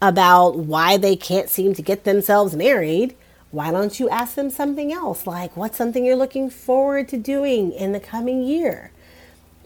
about 0.00 0.56
why 0.56 0.96
they 0.96 1.14
can't 1.14 1.48
seem 1.48 1.72
to 1.74 1.82
get 1.82 2.02
themselves 2.02 2.56
married, 2.56 3.14
why 3.52 3.70
don't 3.70 4.00
you 4.00 4.08
ask 4.08 4.34
them 4.34 4.50
something 4.50 4.92
else? 4.92 5.24
Like, 5.24 5.56
what's 5.56 5.78
something 5.78 6.04
you're 6.04 6.16
looking 6.16 6.50
forward 6.50 7.06
to 7.10 7.16
doing 7.16 7.70
in 7.70 7.92
the 7.92 8.00
coming 8.00 8.42
year? 8.42 8.90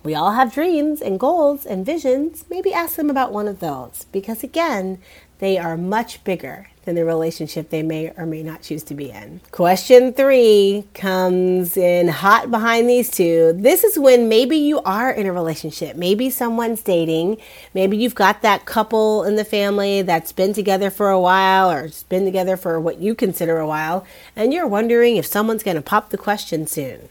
We 0.02 0.14
all 0.14 0.32
have 0.32 0.54
dreams 0.54 1.00
and 1.00 1.18
goals 1.18 1.66
and 1.66 1.84
visions. 1.84 2.44
Maybe 2.48 2.72
ask 2.72 2.94
them 2.94 3.10
about 3.10 3.32
one 3.32 3.48
of 3.48 3.58
those 3.58 4.06
because, 4.12 4.44
again, 4.44 4.98
they 5.38 5.58
are 5.58 5.76
much 5.76 6.24
bigger 6.24 6.68
than 6.86 6.94
the 6.94 7.04
relationship 7.04 7.68
they 7.68 7.82
may 7.82 8.12
or 8.16 8.24
may 8.24 8.42
not 8.42 8.62
choose 8.62 8.84
to 8.84 8.94
be 8.94 9.10
in. 9.10 9.40
Question 9.50 10.12
three 10.12 10.84
comes 10.94 11.76
in 11.76 12.08
hot 12.08 12.50
behind 12.50 12.88
these 12.88 13.10
two. 13.10 13.52
This 13.54 13.82
is 13.82 13.98
when 13.98 14.28
maybe 14.28 14.56
you 14.56 14.80
are 14.82 15.10
in 15.10 15.26
a 15.26 15.32
relationship. 15.32 15.96
Maybe 15.96 16.30
someone's 16.30 16.82
dating. 16.82 17.38
Maybe 17.74 17.96
you've 17.96 18.14
got 18.14 18.40
that 18.42 18.66
couple 18.66 19.24
in 19.24 19.34
the 19.34 19.44
family 19.44 20.02
that's 20.02 20.30
been 20.30 20.54
together 20.54 20.88
for 20.88 21.10
a 21.10 21.20
while 21.20 21.70
or 21.70 21.80
it's 21.80 22.04
been 22.04 22.24
together 22.24 22.56
for 22.56 22.80
what 22.80 22.98
you 22.98 23.14
consider 23.16 23.58
a 23.58 23.66
while, 23.66 24.06
and 24.36 24.54
you're 24.54 24.66
wondering 24.66 25.16
if 25.16 25.26
someone's 25.26 25.64
going 25.64 25.76
to 25.76 25.82
pop 25.82 26.10
the 26.10 26.18
question 26.18 26.66
soon. 26.66 27.08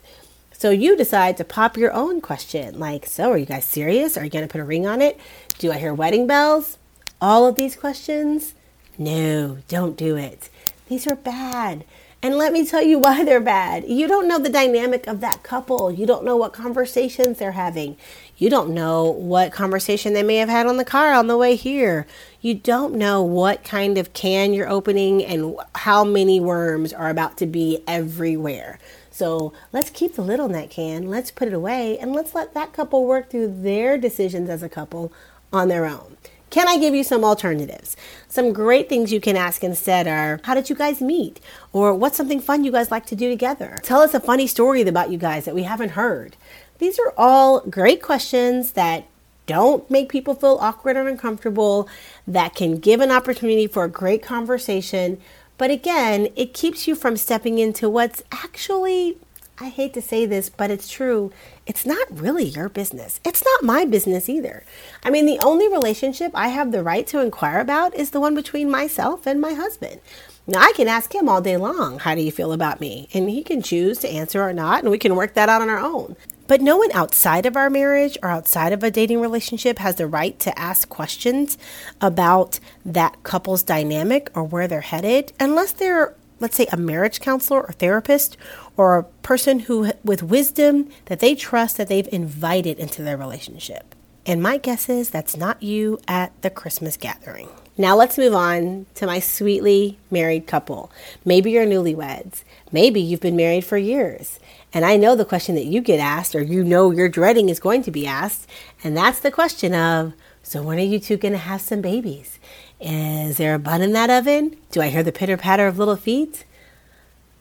So 0.54 0.70
you 0.70 0.96
decide 0.96 1.36
to 1.38 1.44
pop 1.44 1.76
your 1.76 1.92
own 1.92 2.22
question 2.22 2.80
like, 2.80 3.06
So, 3.06 3.32
are 3.32 3.38
you 3.38 3.46
guys 3.46 3.66
serious? 3.66 4.18
Are 4.18 4.24
you 4.24 4.30
going 4.30 4.48
to 4.48 4.52
put 4.52 4.62
a 4.62 4.66
ring 4.66 4.88
on 4.88 5.02
it? 5.02 5.20
Do 5.60 5.72
I 5.74 5.78
hear 5.78 5.94
wedding 5.94 6.28
bells? 6.28 6.78
All 7.22 7.48
of 7.48 7.56
these 7.56 7.76
questions? 7.76 8.54
No, 8.98 9.58
don't 9.68 9.98
do 9.98 10.16
it. 10.16 10.50
These 10.88 11.08
are 11.08 11.16
bad. 11.16 11.86
And 12.22 12.38
let 12.38 12.54
me 12.54 12.66
tell 12.66 12.82
you 12.82 12.98
why 12.98 13.24
they're 13.24 13.40
bad. 13.40 13.88
You 13.88 14.08
don't 14.08 14.28
know 14.28 14.40
the 14.40 14.50
dynamic 14.50 15.06
of 15.06 15.22
that 15.22 15.44
couple. 15.44 15.92
You 15.92 16.08
don't 16.08 16.26
know 16.26 16.36
what 16.36 16.54
conversations 16.54 17.38
they're 17.38 17.52
having. 17.52 17.98
You 18.38 18.50
don't 18.50 18.74
know 18.74 19.06
what 19.06 19.52
conversation 19.52 20.14
they 20.14 20.24
may 20.24 20.38
have 20.38 20.50
had 20.50 20.66
on 20.66 20.78
the 20.78 20.86
car 20.86 21.14
on 21.14 21.28
the 21.28 21.38
way 21.38 21.56
here. 21.56 22.08
You 22.42 22.56
don't 22.56 22.96
know 22.96 23.22
what 23.22 23.64
kind 23.64 23.98
of 23.98 24.14
can 24.14 24.54
you're 24.54 24.68
opening 24.68 25.24
and 25.24 25.56
how 25.76 26.04
many 26.04 26.40
worms 26.40 26.94
are 26.94 27.10
about 27.10 27.38
to 27.38 27.46
be 27.46 27.84
everywhere. 27.88 28.80
So 29.12 29.54
let's 29.72 29.90
keep 29.90 30.16
the 30.16 30.24
lid 30.24 30.40
on 30.40 30.52
that 30.54 30.70
can, 30.70 31.08
let's 31.08 31.32
put 31.32 31.48
it 31.48 31.54
away, 31.54 31.98
and 32.00 32.12
let's 32.12 32.36
let 32.36 32.54
that 32.54 32.74
couple 32.74 33.06
work 33.06 33.30
through 33.30 33.62
their 33.62 33.98
decisions 33.98 34.50
as 34.50 34.64
a 34.64 34.68
couple 34.68 35.14
on 35.54 35.68
their 35.68 35.86
own. 35.86 36.18
Can 36.50 36.68
I 36.68 36.78
give 36.78 36.94
you 36.94 37.04
some 37.04 37.24
alternatives? 37.24 37.98
Some 38.28 38.54
great 38.54 38.88
things 38.88 39.12
you 39.12 39.20
can 39.20 39.36
ask 39.36 39.64
instead 39.64 40.08
are 40.08 40.40
How 40.44 40.54
did 40.54 40.70
you 40.70 40.76
guys 40.76 41.02
meet? 41.02 41.40
Or 41.74 41.94
what's 41.94 42.18
something 42.18 42.40
fun 42.40 42.64
you 42.64 42.72
guys 42.72 42.92
like 42.92 43.06
to 43.08 43.16
do 43.16 43.30
together? 43.30 43.80
Tell 43.84 44.02
us 44.02 44.14
a 44.14 44.20
funny 44.20 44.48
story 44.48 44.82
about 44.82 45.12
you 45.12 45.18
guys 45.18 45.46
that 45.46 45.56
we 45.56 45.64
haven't 45.64 45.90
heard. 45.90 46.36
These 46.78 47.00
are 47.00 47.14
all 47.18 47.62
great 47.62 48.02
questions 48.02 48.74
that 48.74 49.06
don't 49.46 49.90
make 49.92 50.10
people 50.10 50.34
feel 50.34 50.58
awkward 50.60 50.98
or 50.98 51.08
uncomfortable, 51.08 51.88
that 52.28 52.56
can 52.56 52.78
give 52.78 53.00
an 53.00 53.12
opportunity 53.12 53.68
for 53.68 53.84
a 53.84 53.90
great 53.90 54.24
conversation. 54.24 55.20
But 55.58 55.72
again, 55.72 56.30
it 56.36 56.54
keeps 56.54 56.88
you 56.88 56.96
from 56.96 57.16
stepping 57.16 57.60
into 57.60 57.90
what's 57.90 58.24
actually 58.32 59.18
I 59.58 59.70
hate 59.70 59.94
to 59.94 60.02
say 60.02 60.26
this, 60.26 60.50
but 60.50 60.70
it's 60.70 60.90
true. 60.90 61.32
It's 61.66 61.86
not 61.86 62.08
really 62.12 62.44
your 62.44 62.68
business. 62.68 63.22
It's 63.24 63.44
not 63.46 63.64
my 63.64 63.86
business 63.86 64.28
either. 64.28 64.66
I 65.02 65.10
mean, 65.10 65.26
the 65.26 65.40
only 65.40 65.70
relationship 65.70 66.32
I 66.34 66.50
have 66.50 66.74
the 66.74 66.84
right 66.84 67.08
to 67.08 67.22
inquire 67.22 67.60
about 67.60 67.96
is 67.96 68.10
the 68.10 68.20
one 68.20 68.36
between 68.36 68.70
myself 68.70 69.26
and 69.26 69.40
my 69.40 69.54
husband. 69.54 70.02
Now, 70.46 70.60
I 70.60 70.74
can 70.76 70.90
ask 70.90 71.16
him 71.16 71.30
all 71.30 71.42
day 71.42 71.56
long, 71.56 72.00
How 72.00 72.16
do 72.16 72.22
you 72.22 72.34
feel 72.34 72.52
about 72.52 72.82
me? 72.82 73.08
And 73.14 73.30
he 73.30 73.44
can 73.44 73.62
choose 73.62 74.00
to 74.00 74.10
answer 74.10 74.44
or 74.44 74.52
not, 74.52 74.82
and 74.84 74.92
we 74.92 74.98
can 74.98 75.16
work 75.16 75.36
that 75.36 75.48
out 75.48 75.62
on 75.62 75.70
our 75.70 75.80
own. 75.80 76.18
But 76.48 76.62
no 76.62 76.76
one 76.76 76.92
outside 76.92 77.46
of 77.46 77.56
our 77.56 77.70
marriage 77.70 78.18
or 78.22 78.30
outside 78.30 78.74
of 78.74 78.84
a 78.84 78.92
dating 78.92 79.22
relationship 79.22 79.80
has 79.80 79.96
the 79.96 80.06
right 80.06 80.38
to 80.40 80.60
ask 80.60 80.90
questions 80.90 81.58
about 82.02 82.60
that 82.86 83.24
couple's 83.24 83.64
dynamic 83.64 84.30
or 84.36 84.44
where 84.44 84.68
they're 84.68 84.82
headed 84.82 85.32
unless 85.40 85.72
they're 85.72 86.14
let's 86.40 86.56
say 86.56 86.68
a 86.72 86.78
marriage 86.78 87.20
counselor 87.20 87.62
or 87.62 87.72
therapist 87.74 88.38
or 88.78 88.98
a 88.98 89.04
person 89.04 89.60
who 89.60 89.92
with 90.04 90.24
wisdom 90.24 90.90
that 91.06 91.20
they 91.20 91.36
trust 91.36 91.78
that 91.78 91.88
they've 91.88 92.10
invited 92.12 92.80
into 92.80 93.02
their 93.02 93.18
relationship. 93.18 93.96
And 94.26 94.42
my 94.42 94.58
guess 94.58 94.90
is 94.90 95.10
that's 95.10 95.38
not 95.38 95.62
you 95.62 96.00
at 96.08 96.40
the 96.42 96.50
Christmas 96.50 96.98
gathering. 96.98 97.48
Now 97.78 97.96
let's 97.96 98.18
move 98.18 98.34
on 98.34 98.86
to 98.96 99.06
my 99.06 99.20
sweetly 99.20 100.00
married 100.10 100.48
couple. 100.48 100.92
Maybe 101.26 101.52
you're 101.52 101.66
newlyweds. 101.66 102.44
Maybe 102.72 103.02
you've 103.02 103.20
been 103.20 103.36
married 103.36 103.66
for 103.66 103.78
years. 103.78 104.40
And 104.74 104.86
I 104.86 104.96
know 104.96 105.16
the 105.16 105.26
question 105.26 105.56
that 105.56 105.66
you 105.66 105.82
get 105.82 106.00
asked, 106.00 106.36
or 106.36 106.42
you 106.42 106.64
know 106.64 106.92
you're 106.92 107.10
dreading 107.10 107.50
is 107.50 107.60
going 107.60 107.84
to 107.84 107.92
be 107.92 108.08
asked. 108.08 108.50
And 108.84 108.96
that's 108.96 109.20
the 109.20 109.32
question 109.32 109.74
of 109.74 110.14
so 110.46 110.62
when 110.62 110.78
are 110.78 110.84
you 110.84 111.00
two 111.00 111.18
going 111.18 111.32
to 111.32 111.40
have 111.40 111.60
some 111.60 111.82
babies? 111.82 112.38
Is 112.80 113.38
there 113.38 113.56
a 113.56 113.60
bun 113.60 113.82
in 113.82 113.94
that 113.94 114.12
oven? 114.12 114.58
Do 114.70 114.80
I 114.80 114.90
hear 114.90 115.02
the 115.02 115.12
pitter 115.12 115.38
patter 115.38 115.66
of 115.66 115.80
little 115.80 115.96
feet? 115.96 116.46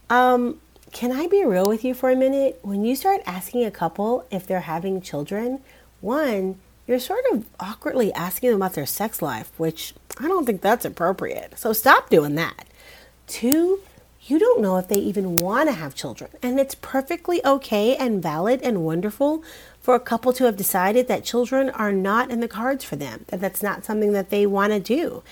Um, 0.08 0.58
can 0.90 1.12
I 1.12 1.26
be 1.26 1.44
real 1.44 1.68
with 1.68 1.84
you 1.84 1.92
for 1.92 2.08
a 2.10 2.16
minute? 2.16 2.58
When 2.62 2.82
you 2.82 2.96
start 2.96 3.20
asking 3.26 3.66
a 3.66 3.70
couple 3.70 4.26
if 4.30 4.46
they're 4.46 4.60
having 4.60 5.02
children, 5.02 5.60
one, 6.00 6.58
you're 6.86 6.98
sort 6.98 7.24
of 7.30 7.44
awkwardly 7.60 8.10
asking 8.14 8.50
them 8.50 8.56
about 8.56 8.72
their 8.72 8.86
sex 8.86 9.20
life, 9.20 9.52
which 9.58 9.92
I 10.18 10.26
don't 10.26 10.46
think 10.46 10.62
that's 10.62 10.86
appropriate. 10.86 11.58
So 11.58 11.74
stop 11.74 12.08
doing 12.08 12.36
that. 12.36 12.66
Two, 13.26 13.80
you 14.22 14.38
don't 14.38 14.62
know 14.62 14.78
if 14.78 14.88
they 14.88 14.98
even 14.98 15.36
want 15.36 15.68
to 15.68 15.74
have 15.74 15.94
children. 15.94 16.30
And 16.42 16.58
it's 16.58 16.74
perfectly 16.74 17.44
okay 17.44 17.96
and 17.96 18.22
valid 18.22 18.62
and 18.62 18.82
wonderful 18.82 19.44
for 19.84 19.94
a 19.94 20.00
couple 20.00 20.32
to 20.32 20.44
have 20.44 20.56
decided 20.56 21.08
that 21.08 21.24
children 21.24 21.68
are 21.68 21.92
not 21.92 22.30
in 22.30 22.40
the 22.40 22.48
cards 22.48 22.82
for 22.82 22.96
them, 22.96 23.26
that 23.28 23.38
that's 23.38 23.62
not 23.62 23.84
something 23.84 24.12
that 24.12 24.30
they 24.30 24.46
want 24.46 24.72
to 24.72 24.80
do. 24.80 25.22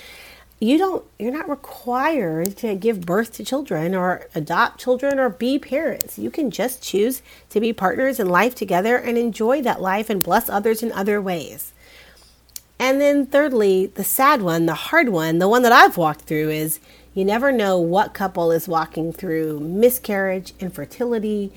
You 0.60 0.76
don't 0.76 1.02
you're 1.18 1.32
not 1.32 1.48
required 1.48 2.58
to 2.58 2.74
give 2.74 3.06
birth 3.06 3.32
to 3.36 3.46
children 3.46 3.94
or 3.94 4.28
adopt 4.34 4.78
children 4.78 5.18
or 5.18 5.30
be 5.30 5.58
parents. 5.58 6.18
You 6.18 6.30
can 6.30 6.50
just 6.50 6.82
choose 6.82 7.22
to 7.48 7.60
be 7.60 7.72
partners 7.72 8.20
in 8.20 8.28
life 8.28 8.54
together 8.54 8.98
and 8.98 9.16
enjoy 9.16 9.62
that 9.62 9.80
life 9.80 10.10
and 10.10 10.22
bless 10.22 10.50
others 10.50 10.82
in 10.82 10.92
other 10.92 11.18
ways. 11.18 11.72
And 12.78 13.00
then 13.00 13.24
thirdly 13.24 13.86
the 13.86 14.04
sad 14.04 14.42
one 14.42 14.66
the 14.66 14.74
hard 14.74 15.08
one 15.08 15.38
the 15.38 15.48
one 15.48 15.62
that 15.62 15.72
i've 15.72 15.96
walked 15.96 16.22
through 16.22 16.50
is 16.50 16.78
you 17.14 17.24
never 17.24 17.52
know 17.52 17.78
what 17.78 18.12
couple 18.12 18.52
is 18.52 18.68
walking 18.68 19.14
through 19.14 19.60
miscarriage 19.60 20.52
infertility 20.60 21.52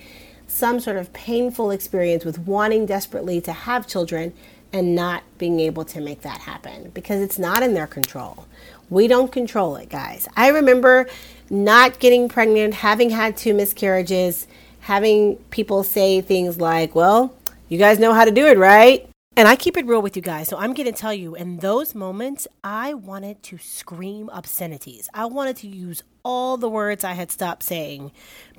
some 0.55 0.79
sort 0.79 0.97
of 0.97 1.11
painful 1.13 1.71
experience 1.71 2.23
with 2.23 2.39
wanting 2.39 2.85
desperately 2.85 3.41
to 3.41 3.51
have 3.51 3.87
children 3.87 4.33
and 4.73 4.95
not 4.95 5.23
being 5.37 5.59
able 5.59 5.85
to 5.85 6.01
make 6.01 6.21
that 6.21 6.41
happen 6.41 6.89
because 6.93 7.21
it's 7.21 7.39
not 7.39 7.63
in 7.63 7.73
their 7.73 7.87
control 7.87 8.45
we 8.89 9.07
don't 9.07 9.31
control 9.31 9.75
it, 9.75 9.89
guys. 9.89 10.27
I 10.35 10.49
remember 10.49 11.07
not 11.49 11.99
getting 11.99 12.29
pregnant, 12.29 12.73
having 12.75 13.09
had 13.09 13.37
two 13.37 13.53
miscarriages, 13.53 14.47
having 14.81 15.37
people 15.49 15.83
say 15.83 16.21
things 16.21 16.59
like, 16.59 16.95
well, 16.95 17.33
you 17.69 17.77
guys 17.77 17.99
know 17.99 18.13
how 18.13 18.25
to 18.25 18.31
do 18.31 18.45
it, 18.45 18.57
right? 18.57 19.07
And 19.37 19.47
I 19.47 19.55
keep 19.55 19.75
it 19.75 19.85
real 19.85 20.01
with 20.01 20.15
you 20.15 20.21
guys. 20.21 20.47
So 20.47 20.57
I'm 20.57 20.73
going 20.73 20.85
to 20.85 20.97
tell 20.97 21.13
you, 21.13 21.35
in 21.35 21.57
those 21.57 21.93
moments, 21.93 22.47
I 22.63 22.93
wanted 22.93 23.43
to 23.43 23.57
scream 23.57 24.29
obscenities. 24.29 25.09
I 25.13 25.25
wanted 25.25 25.57
to 25.57 25.67
use 25.67 26.03
all 26.25 26.57
the 26.57 26.69
words 26.69 27.05
I 27.05 27.13
had 27.13 27.31
stopped 27.31 27.63
saying 27.63 28.11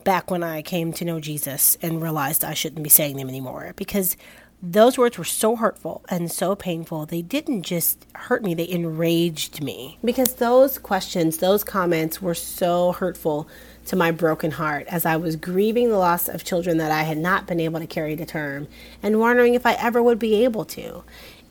back 0.04 0.30
when 0.30 0.42
I 0.42 0.62
came 0.62 0.92
to 0.94 1.04
know 1.04 1.20
Jesus 1.20 1.76
and 1.82 2.00
realized 2.00 2.44
I 2.44 2.54
shouldn't 2.54 2.84
be 2.84 2.88
saying 2.88 3.16
them 3.16 3.28
anymore 3.28 3.74
because 3.76 4.16
those 4.62 4.96
words 4.96 5.18
were 5.18 5.24
so 5.24 5.56
hurtful 5.56 6.02
and 6.08 6.30
so 6.30 6.56
painful. 6.56 7.06
They 7.06 7.22
didn't 7.22 7.62
just 7.62 8.06
hurt 8.14 8.42
me, 8.42 8.54
they 8.54 8.68
enraged 8.68 9.62
me. 9.62 9.98
Because 10.02 10.34
those 10.34 10.78
questions, 10.78 11.38
those 11.38 11.62
comments 11.62 12.22
were 12.22 12.34
so 12.34 12.92
hurtful 12.92 13.48
to 13.86 13.96
my 13.96 14.10
broken 14.10 14.52
heart 14.52 14.86
as 14.88 15.04
I 15.04 15.16
was 15.16 15.36
grieving 15.36 15.90
the 15.90 15.98
loss 15.98 16.28
of 16.28 16.44
children 16.44 16.78
that 16.78 16.90
I 16.90 17.02
had 17.02 17.18
not 17.18 17.46
been 17.46 17.60
able 17.60 17.80
to 17.80 17.86
carry 17.86 18.16
to 18.16 18.24
term 18.24 18.66
and 19.02 19.20
wondering 19.20 19.54
if 19.54 19.66
I 19.66 19.74
ever 19.74 20.02
would 20.02 20.18
be 20.18 20.44
able 20.44 20.64
to. 20.66 21.04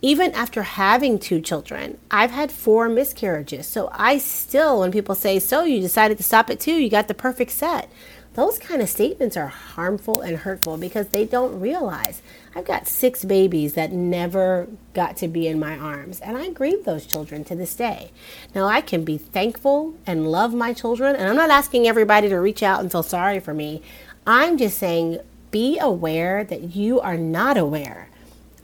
Even 0.06 0.32
after 0.34 0.62
having 0.62 1.18
two 1.18 1.42
children, 1.42 1.98
I've 2.12 2.30
had 2.30 2.52
four 2.52 2.88
miscarriages. 2.90 3.66
So 3.66 3.90
I 3.92 4.20
still, 4.20 4.82
when 4.82 4.92
people 4.92 5.16
say, 5.16 5.40
So 5.40 5.64
you 5.64 5.82
decided 5.82 6.18
to 6.18 6.24
stop 6.24 6.52
at 6.52 6.60
two, 6.60 6.74
you 6.74 6.92
got 6.92 7.08
the 7.08 7.16
perfect 7.16 7.50
set 7.50 7.90
those 8.36 8.60
kind 8.60 8.82
of 8.82 8.90
statements 8.90 9.38
are 9.38 9.48
harmful 9.48 10.20
and 10.20 10.38
hurtful 10.38 10.78
because 10.78 11.08
they 11.08 11.26
don't 11.26 11.60
realize 11.60 12.22
I've 12.54 12.66
got 12.66 12.88
six 12.88 13.24
babies 13.24 13.74
that 13.74 13.94
never 13.94 14.68
got 14.94 15.16
to 15.18 15.30
be 15.30 15.48
in 15.48 15.58
my 15.58 15.78
arms, 15.78 16.20
and 16.20 16.38
I 16.38 16.50
grieve 16.50 16.84
those 16.84 17.06
children 17.06 17.46
to 17.46 17.56
this 17.56 17.74
day. 17.76 18.12
Now, 18.54 18.66
I 18.66 18.82
can 18.82 19.06
be 19.06 19.18
thankful 19.18 19.96
and 20.06 20.30
love 20.30 20.54
my 20.54 20.74
children, 20.74 21.16
and 21.16 21.30
I'm 21.30 21.38
not 21.38 21.50
asking 21.50 21.88
everybody 21.88 22.28
to 22.28 22.36
reach 22.36 22.62
out 22.62 22.82
and 22.82 22.92
feel 22.92 23.04
sorry 23.04 23.40
for 23.40 23.54
me. 23.54 23.82
I'm 24.28 24.58
just 24.58 24.78
saying 24.78 25.20
be 25.52 25.80
aware 25.80 26.44
that 26.44 26.76
you 26.76 27.00
are 27.00 27.18
not 27.18 27.56
aware 27.56 28.10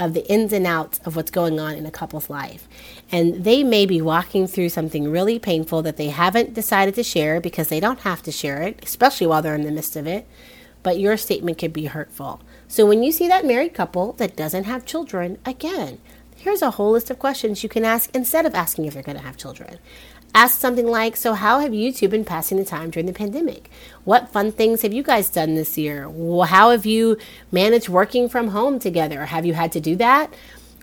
of 0.02 0.14
the 0.14 0.28
ins 0.30 0.52
and 0.52 0.66
outs 0.66 1.00
of 1.06 1.16
what's 1.16 1.32
going 1.32 1.60
on 1.60 1.76
in 1.76 1.86
a 1.86 1.92
couple's 1.92 2.30
life. 2.30 2.68
And 3.12 3.44
they 3.44 3.64
may 3.64 3.86
be 3.86 4.02
walking 4.02 4.48
through 4.48 4.70
something 4.70 5.10
really 5.10 5.38
painful 5.38 5.82
that 5.84 5.98
they 5.98 6.10
haven't 6.10 6.54
decided 6.54 6.96
to 6.96 7.04
share 7.04 7.40
because 7.40 7.70
they 7.70 7.80
don't 7.80 8.00
have 8.00 8.24
to 8.24 8.32
share 8.32 8.62
it, 8.64 8.80
especially 8.84 9.28
while 9.28 9.42
they're 9.42 9.56
in 9.56 9.64
the 9.64 9.72
midst 9.72 9.96
of 9.96 10.08
it. 10.08 10.28
But 10.84 11.00
your 11.00 11.16
statement 11.16 11.60
could 11.60 11.72
be 11.72 11.86
hurtful. 11.86 12.42
So 12.68 12.88
when 12.88 13.04
you 13.04 13.12
see 13.12 13.28
that 13.28 13.46
married 13.46 13.76
couple 13.76 14.14
that 14.14 14.36
doesn't 14.36 14.64
have 14.64 14.86
children, 14.86 15.38
again, 15.46 16.00
here's 16.36 16.64
a 16.64 16.72
whole 16.72 16.92
list 16.92 17.12
of 17.12 17.20
questions 17.20 17.62
you 17.62 17.70
can 17.70 17.86
ask 17.86 18.10
instead 18.16 18.48
of 18.48 18.56
asking 18.56 18.86
if 18.86 18.96
they're 18.96 19.04
going 19.04 19.18
to 19.18 19.24
have 19.24 19.38
children. 19.38 19.78
Ask 20.34 20.60
something 20.60 20.88
like, 20.88 21.18
So, 21.18 21.34
how 21.34 21.60
have 21.60 21.74
you 21.74 21.92
two 21.92 22.08
been 22.08 22.24
passing 22.24 22.58
the 22.58 22.64
time 22.64 22.90
during 22.90 23.06
the 23.06 23.14
pandemic? 23.14 23.70
What 24.06 24.30
fun 24.30 24.52
things 24.52 24.82
have 24.82 24.94
you 24.94 25.04
guys 25.04 25.30
done 25.30 25.56
this 25.56 25.78
year? 25.78 26.04
How 26.46 26.72
have 26.72 26.86
you 26.86 27.18
managed 27.52 27.90
working 27.90 28.30
from 28.30 28.50
home 28.50 28.80
together? 28.80 29.26
Have 29.26 29.46
you 29.46 29.54
had 29.54 29.74
to 29.74 29.82
do 29.82 29.98
that? 29.98 30.34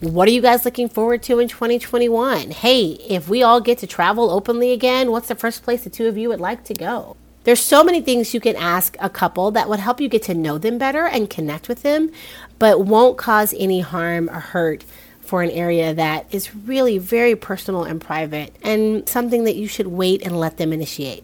What 0.01 0.29
are 0.29 0.33
you 0.33 0.43
guys 0.43 0.65
looking 0.65 0.89
forward 0.89 1.23
to 1.25 1.39
in 1.39 1.49
2021? 1.49 2.51
Hey, 2.51 2.91
if 3.09 3.29
we 3.29 3.43
all 3.43 3.61
get 3.61 3.79
to 3.79 3.87
travel 3.87 4.31
openly 4.31 4.73
again, 4.73 5.11
what's 5.11 5.29
the 5.29 5.35
first 5.35 5.63
place 5.63 5.83
the 5.83 5.91
two 5.91 6.07
of 6.07 6.19
you 6.19 6.29
would 6.29 6.41
like 6.41 6.63
to 6.65 6.75
go? 6.75 7.17
There's 7.45 7.63
so 7.63 7.83
many 7.83 8.03
things 8.03 8.35
you 8.35 8.41
can 8.41 8.55
ask 8.57 8.97
a 9.01 9.09
couple 9.09 9.51
that 9.53 9.71
would 9.71 9.81
help 9.81 10.01
you 10.01 10.09
get 10.09 10.25
to 10.25 10.35
know 10.35 10.59
them 10.59 10.77
better 10.77 11.07
and 11.07 11.31
connect 11.31 11.69
with 11.69 11.83
them, 11.83 12.13
but 12.59 12.85
won't 12.85 13.17
cause 13.17 13.55
any 13.59 13.81
harm 13.81 14.29
or 14.29 14.41
hurt 14.41 14.85
for 15.29 15.43
an 15.43 15.51
area 15.51 15.93
that 15.93 16.27
is 16.31 16.55
really 16.55 16.97
very 16.97 17.37
personal 17.37 17.85
and 17.85 18.01
private 18.01 18.57
and 18.63 19.07
something 19.07 19.45
that 19.45 19.57
you 19.57 19.69
should 19.69 19.87
wait 19.87 20.23
and 20.23 20.41
let 20.41 20.57
them 20.57 20.73
initiate. 20.73 21.23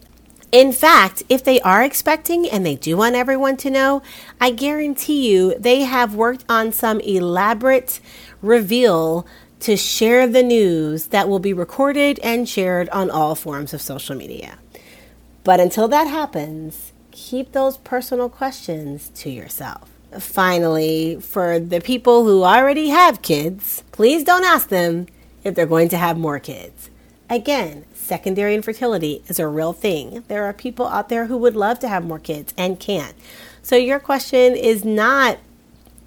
In 0.51 0.71
fact, 0.71 1.23
if 1.27 1.43
they 1.43 1.59
are 1.61 1.83
expecting 1.83 2.47
and 2.47 2.63
they 2.63 2.75
do 2.75 2.97
want 2.97 3.15
everyone 3.15 3.57
to 3.57 3.71
know, 3.71 4.03
I 4.39 4.51
guarantee 4.51 5.31
you 5.31 5.57
they 5.57 5.81
have 5.81 6.13
worked 6.13 6.45
on 6.47 6.71
some 6.71 6.99
elaborate 6.99 7.99
reveal 8.43 9.25
to 9.61 9.75
share 9.75 10.27
the 10.27 10.43
news 10.43 11.07
that 11.07 11.27
will 11.27 11.39
be 11.39 11.51
recorded 11.51 12.19
and 12.19 12.47
shared 12.47 12.87
on 12.89 13.09
all 13.09 13.33
forms 13.33 13.73
of 13.73 13.81
social 13.81 14.15
media. 14.15 14.59
But 15.43 15.59
until 15.59 15.87
that 15.87 16.05
happens, 16.05 16.93
keep 17.09 17.53
those 17.53 17.77
personal 17.77 18.29
questions 18.29 19.09
to 19.15 19.31
yourself 19.31 19.94
finally, 20.19 21.19
for 21.21 21.59
the 21.59 21.81
people 21.81 22.23
who 22.23 22.43
already 22.43 22.89
have 22.89 23.21
kids, 23.21 23.83
please 23.91 24.23
don't 24.23 24.43
ask 24.43 24.69
them 24.69 25.07
if 25.43 25.55
they're 25.55 25.65
going 25.65 25.89
to 25.89 25.97
have 25.97 26.17
more 26.17 26.39
kids. 26.39 26.89
Again, 27.29 27.85
secondary 27.93 28.53
infertility 28.53 29.23
is 29.27 29.39
a 29.39 29.47
real 29.47 29.73
thing. 29.73 30.23
There 30.27 30.45
are 30.45 30.53
people 30.53 30.87
out 30.87 31.09
there 31.09 31.25
who 31.25 31.37
would 31.37 31.55
love 31.55 31.79
to 31.79 31.87
have 31.87 32.05
more 32.05 32.19
kids 32.19 32.53
and 32.57 32.79
can't. 32.79 33.15
So 33.61 33.75
your 33.75 33.99
question 33.99 34.55
is 34.55 34.85
not 34.85 35.39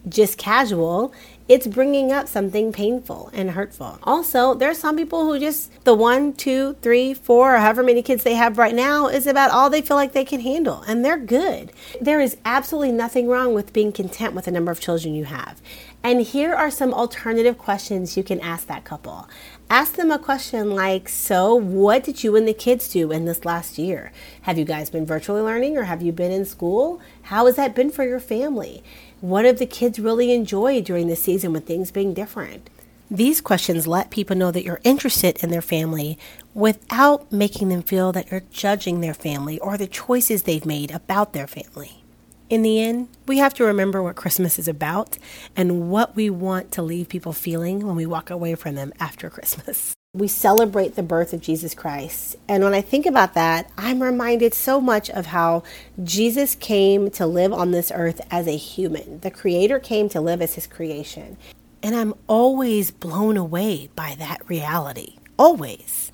just 0.08 0.38
casual, 0.38 1.12
it's 1.48 1.66
bringing 1.66 2.12
up 2.12 2.28
something 2.28 2.72
painful 2.72 3.30
and 3.32 3.52
hurtful. 3.52 3.98
Also, 4.02 4.54
there 4.54 4.70
are 4.70 4.74
some 4.74 4.96
people 4.96 5.24
who 5.24 5.38
just 5.38 5.84
the 5.84 5.94
one, 5.94 6.34
two, 6.34 6.74
three, 6.82 7.14
four, 7.14 7.54
or 7.54 7.58
however 7.58 7.82
many 7.82 8.02
kids 8.02 8.22
they 8.22 8.34
have 8.34 8.58
right 8.58 8.74
now 8.74 9.08
is 9.08 9.26
about 9.26 9.50
all 9.50 9.70
they 9.70 9.80
feel 9.80 9.96
like 9.96 10.12
they 10.12 10.24
can 10.24 10.40
handle, 10.40 10.82
and 10.86 11.04
they're 11.04 11.18
good. 11.18 11.72
There 12.00 12.20
is 12.20 12.36
absolutely 12.44 12.92
nothing 12.92 13.28
wrong 13.28 13.54
with 13.54 13.72
being 13.72 13.92
content 13.92 14.34
with 14.34 14.44
the 14.44 14.50
number 14.50 14.70
of 14.70 14.80
children 14.80 15.14
you 15.14 15.24
have. 15.24 15.60
And 16.02 16.20
here 16.22 16.54
are 16.54 16.70
some 16.70 16.94
alternative 16.94 17.58
questions 17.58 18.16
you 18.16 18.22
can 18.22 18.40
ask 18.40 18.68
that 18.68 18.84
couple. 18.84 19.28
Ask 19.68 19.96
them 19.96 20.10
a 20.10 20.18
question 20.18 20.70
like, 20.70 21.08
So, 21.08 21.54
what 21.54 22.04
did 22.04 22.22
you 22.22 22.36
and 22.36 22.46
the 22.46 22.54
kids 22.54 22.88
do 22.88 23.10
in 23.10 23.24
this 23.24 23.44
last 23.44 23.78
year? 23.78 24.12
Have 24.42 24.58
you 24.58 24.64
guys 24.64 24.90
been 24.90 25.04
virtually 25.04 25.42
learning 25.42 25.76
or 25.76 25.82
have 25.84 26.00
you 26.00 26.12
been 26.12 26.30
in 26.30 26.44
school? 26.44 27.00
How 27.22 27.46
has 27.46 27.56
that 27.56 27.74
been 27.74 27.90
for 27.90 28.04
your 28.04 28.20
family? 28.20 28.82
What 29.20 29.44
have 29.44 29.58
the 29.58 29.66
kids 29.66 29.98
really 29.98 30.30
enjoyed 30.30 30.84
during 30.84 31.08
the 31.08 31.16
season 31.16 31.52
with 31.52 31.66
things 31.66 31.90
being 31.90 32.14
different? 32.14 32.70
These 33.10 33.40
questions 33.40 33.88
let 33.88 34.10
people 34.10 34.36
know 34.36 34.52
that 34.52 34.62
you're 34.62 34.80
interested 34.84 35.42
in 35.42 35.50
their 35.50 35.62
family 35.62 36.16
without 36.54 37.32
making 37.32 37.68
them 37.68 37.82
feel 37.82 38.12
that 38.12 38.30
you're 38.30 38.44
judging 38.52 39.00
their 39.00 39.14
family 39.14 39.58
or 39.58 39.76
the 39.76 39.88
choices 39.88 40.44
they've 40.44 40.64
made 40.64 40.92
about 40.92 41.32
their 41.32 41.48
family. 41.48 42.04
In 42.48 42.62
the 42.62 42.80
end, 42.80 43.08
we 43.26 43.38
have 43.38 43.54
to 43.54 43.64
remember 43.64 44.04
what 44.04 44.14
Christmas 44.14 44.56
is 44.56 44.68
about 44.68 45.18
and 45.56 45.90
what 45.90 46.14
we 46.14 46.30
want 46.30 46.70
to 46.72 46.82
leave 46.82 47.08
people 47.08 47.32
feeling 47.32 47.84
when 47.84 47.96
we 47.96 48.06
walk 48.06 48.30
away 48.30 48.54
from 48.54 48.76
them 48.76 48.92
after 49.00 49.28
Christmas. 49.28 49.97
We 50.14 50.26
celebrate 50.26 50.94
the 50.94 51.02
birth 51.02 51.34
of 51.34 51.42
Jesus 51.42 51.74
Christ. 51.74 52.36
And 52.48 52.64
when 52.64 52.72
I 52.72 52.80
think 52.80 53.04
about 53.04 53.34
that, 53.34 53.70
I'm 53.76 54.02
reminded 54.02 54.54
so 54.54 54.80
much 54.80 55.10
of 55.10 55.26
how 55.26 55.64
Jesus 56.02 56.54
came 56.54 57.10
to 57.10 57.26
live 57.26 57.52
on 57.52 57.72
this 57.72 57.92
earth 57.94 58.22
as 58.30 58.46
a 58.46 58.56
human. 58.56 59.20
The 59.20 59.30
Creator 59.30 59.80
came 59.80 60.08
to 60.08 60.20
live 60.20 60.40
as 60.40 60.54
His 60.54 60.66
creation. 60.66 61.36
And 61.82 61.94
I'm 61.94 62.14
always 62.26 62.90
blown 62.90 63.36
away 63.36 63.90
by 63.94 64.16
that 64.18 64.48
reality. 64.48 65.16
Always. 65.38 66.10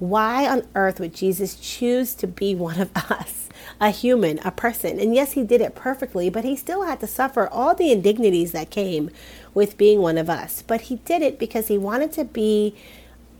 Why 0.00 0.48
on 0.48 0.66
earth 0.74 0.98
would 0.98 1.14
Jesus 1.14 1.54
choose 1.54 2.14
to 2.16 2.26
be 2.26 2.54
one 2.56 2.80
of 2.80 2.90
us, 2.96 3.48
a 3.80 3.90
human, 3.90 4.40
a 4.40 4.50
person? 4.50 4.98
And 4.98 5.14
yes, 5.14 5.32
he 5.32 5.44
did 5.44 5.60
it 5.60 5.76
perfectly, 5.76 6.28
but 6.30 6.44
he 6.44 6.56
still 6.56 6.82
had 6.82 6.98
to 6.98 7.06
suffer 7.06 7.46
all 7.46 7.76
the 7.76 7.92
indignities 7.92 8.50
that 8.52 8.70
came 8.70 9.08
with 9.54 9.78
being 9.78 10.00
one 10.00 10.18
of 10.18 10.28
us. 10.28 10.62
But 10.62 10.82
he 10.82 10.96
did 10.96 11.22
it 11.22 11.38
because 11.38 11.68
he 11.68 11.78
wanted 11.78 12.10
to 12.12 12.24
be 12.24 12.74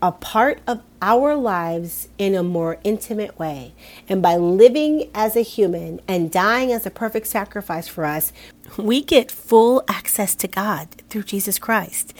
a 0.01 0.11
part 0.11 0.59
of 0.67 0.81
our 1.01 1.35
lives 1.35 2.09
in 2.17 2.35
a 2.35 2.43
more 2.43 2.79
intimate 2.83 3.37
way. 3.37 3.73
And 4.09 4.21
by 4.21 4.35
living 4.35 5.09
as 5.13 5.35
a 5.35 5.41
human 5.41 6.01
and 6.07 6.31
dying 6.31 6.71
as 6.71 6.85
a 6.85 6.91
perfect 6.91 7.27
sacrifice 7.27 7.87
for 7.87 8.05
us, 8.05 8.33
we 8.77 9.01
get 9.01 9.31
full 9.31 9.83
access 9.87 10.35
to 10.35 10.47
God 10.47 10.89
through 11.09 11.23
Jesus 11.23 11.59
Christ. 11.59 12.13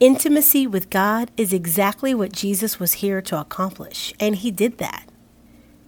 Intimacy 0.00 0.66
with 0.66 0.90
God 0.90 1.30
is 1.36 1.52
exactly 1.52 2.14
what 2.14 2.32
Jesus 2.32 2.78
was 2.78 2.94
here 2.94 3.22
to 3.22 3.40
accomplish, 3.40 4.12
and 4.20 4.36
he 4.36 4.50
did 4.50 4.78
that. 4.78 5.08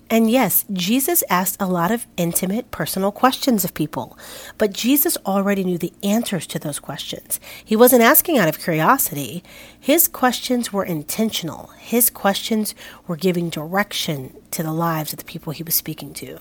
And 0.09 0.31
yes, 0.31 0.65
Jesus 0.73 1.25
asked 1.29 1.57
a 1.61 1.67
lot 1.67 1.91
of 1.91 2.07
intimate, 2.17 2.71
personal 2.71 3.11
questions 3.11 3.65
of 3.65 3.75
people, 3.75 4.17
but 4.57 4.73
Jesus 4.73 5.19
already 5.27 5.65
knew 5.65 5.79
the 5.79 5.93
answers 6.05 6.47
to 6.49 6.61
those 6.61 6.79
questions. 6.79 7.41
He 7.65 7.75
wasn't 7.75 8.03
asking 8.03 8.39
out 8.39 8.49
of 8.49 8.61
curiosity. 8.61 9.43
His 9.79 10.07
questions 10.07 10.73
were 10.73 10.85
intentional. 10.85 11.73
His 11.79 12.09
questions 12.09 12.73
were 13.09 13.17
giving 13.17 13.51
direction 13.51 14.37
to 14.53 14.63
the 14.63 14.73
lives 14.73 15.13
of 15.13 15.19
the 15.19 15.25
people 15.25 15.53
he 15.53 15.65
was 15.65 15.75
speaking 15.75 16.15
to. 16.15 16.39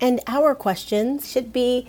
And 0.00 0.20
our 0.28 0.54
questions 0.54 1.28
should 1.28 1.52
be 1.52 1.88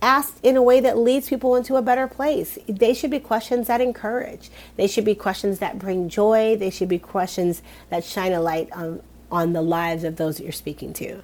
asked 0.00 0.40
in 0.42 0.56
a 0.56 0.62
way 0.62 0.80
that 0.80 0.96
leads 0.96 1.28
people 1.28 1.54
into 1.54 1.76
a 1.76 1.82
better 1.82 2.08
place. 2.08 2.58
They 2.66 2.94
should 2.94 3.10
be 3.10 3.20
questions 3.20 3.66
that 3.66 3.82
encourage. 3.82 4.50
They 4.76 4.86
should 4.86 5.04
be 5.04 5.14
questions 5.14 5.58
that 5.58 5.78
bring 5.78 6.08
joy. 6.08 6.56
They 6.56 6.70
should 6.70 6.88
be 6.88 6.98
questions 6.98 7.62
that 7.90 8.04
shine 8.04 8.32
a 8.32 8.40
light 8.40 8.72
on 8.72 9.02
on 9.32 9.52
the 9.52 9.62
lives 9.62 10.04
of 10.04 10.16
those 10.16 10.36
that 10.36 10.44
you're 10.44 10.52
speaking 10.52 10.92
to. 10.94 11.22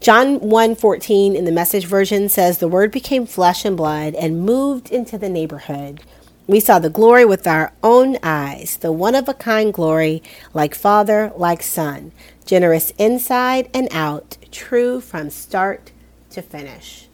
John 0.00 0.38
1:14 0.40 1.34
in 1.34 1.44
the 1.44 1.52
message 1.52 1.86
version 1.86 2.28
says 2.28 2.58
the 2.58 2.68
word 2.68 2.90
became 2.90 3.26
flesh 3.26 3.64
and 3.64 3.76
blood 3.76 4.14
and 4.14 4.40
moved 4.40 4.90
into 4.90 5.18
the 5.18 5.28
neighborhood. 5.28 6.02
We 6.46 6.60
saw 6.60 6.78
the 6.78 6.90
glory 6.90 7.24
with 7.24 7.46
our 7.46 7.72
own 7.82 8.18
eyes, 8.22 8.76
the 8.76 8.92
one 8.92 9.14
of 9.14 9.28
a 9.28 9.34
kind 9.34 9.72
glory, 9.72 10.22
like 10.52 10.74
Father, 10.74 11.32
like 11.36 11.62
Son, 11.62 12.12
generous 12.44 12.92
inside 12.98 13.70
and 13.72 13.88
out, 13.90 14.36
true 14.52 15.00
from 15.00 15.30
start 15.30 15.90
to 16.30 16.42
finish. 16.42 17.08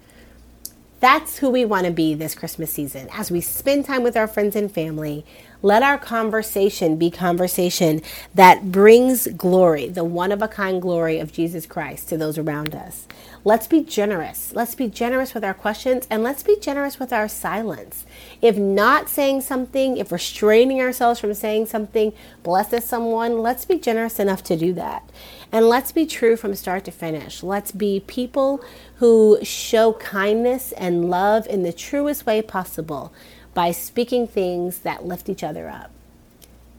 That's 0.98 1.38
who 1.38 1.48
we 1.48 1.64
want 1.64 1.86
to 1.86 1.92
be 1.92 2.14
this 2.14 2.34
Christmas 2.34 2.72
season. 2.72 3.08
As 3.12 3.30
we 3.30 3.40
spend 3.40 3.84
time 3.84 4.02
with 4.02 4.16
our 4.16 4.26
friends 4.26 4.56
and 4.56 4.70
family, 4.70 5.24
let 5.62 5.82
our 5.82 5.98
conversation 5.98 6.96
be 6.96 7.10
conversation 7.10 8.00
that 8.34 8.72
brings 8.72 9.26
glory, 9.28 9.88
the 9.88 10.04
one 10.04 10.32
of 10.32 10.40
a 10.40 10.48
kind 10.48 10.80
glory 10.80 11.18
of 11.18 11.32
Jesus 11.32 11.66
Christ 11.66 12.08
to 12.08 12.16
those 12.16 12.38
around 12.38 12.74
us. 12.74 13.06
Let's 13.44 13.66
be 13.66 13.82
generous. 13.82 14.52
Let's 14.54 14.74
be 14.74 14.88
generous 14.88 15.34
with 15.34 15.44
our 15.44 15.54
questions 15.54 16.06
and 16.10 16.22
let's 16.22 16.42
be 16.42 16.56
generous 16.56 16.98
with 16.98 17.12
our 17.12 17.28
silence. 17.28 18.04
If 18.42 18.56
not 18.56 19.08
saying 19.08 19.42
something, 19.42 19.96
if 19.96 20.12
restraining 20.12 20.80
ourselves 20.80 21.20
from 21.20 21.34
saying 21.34 21.66
something 21.66 22.12
blesses 22.42 22.84
someone, 22.84 23.38
let's 23.38 23.64
be 23.64 23.78
generous 23.78 24.18
enough 24.18 24.42
to 24.44 24.56
do 24.56 24.72
that. 24.74 25.08
And 25.52 25.68
let's 25.68 25.90
be 25.90 26.06
true 26.06 26.36
from 26.36 26.54
start 26.54 26.84
to 26.84 26.90
finish. 26.90 27.42
Let's 27.42 27.72
be 27.72 28.00
people 28.06 28.62
who 28.96 29.38
show 29.42 29.94
kindness 29.94 30.72
and 30.72 31.10
love 31.10 31.46
in 31.46 31.62
the 31.62 31.72
truest 31.72 32.26
way 32.26 32.42
possible 32.42 33.12
by 33.54 33.72
speaking 33.72 34.26
things 34.26 34.80
that 34.80 35.04
lift 35.04 35.28
each 35.28 35.42
other 35.42 35.68
up. 35.68 35.90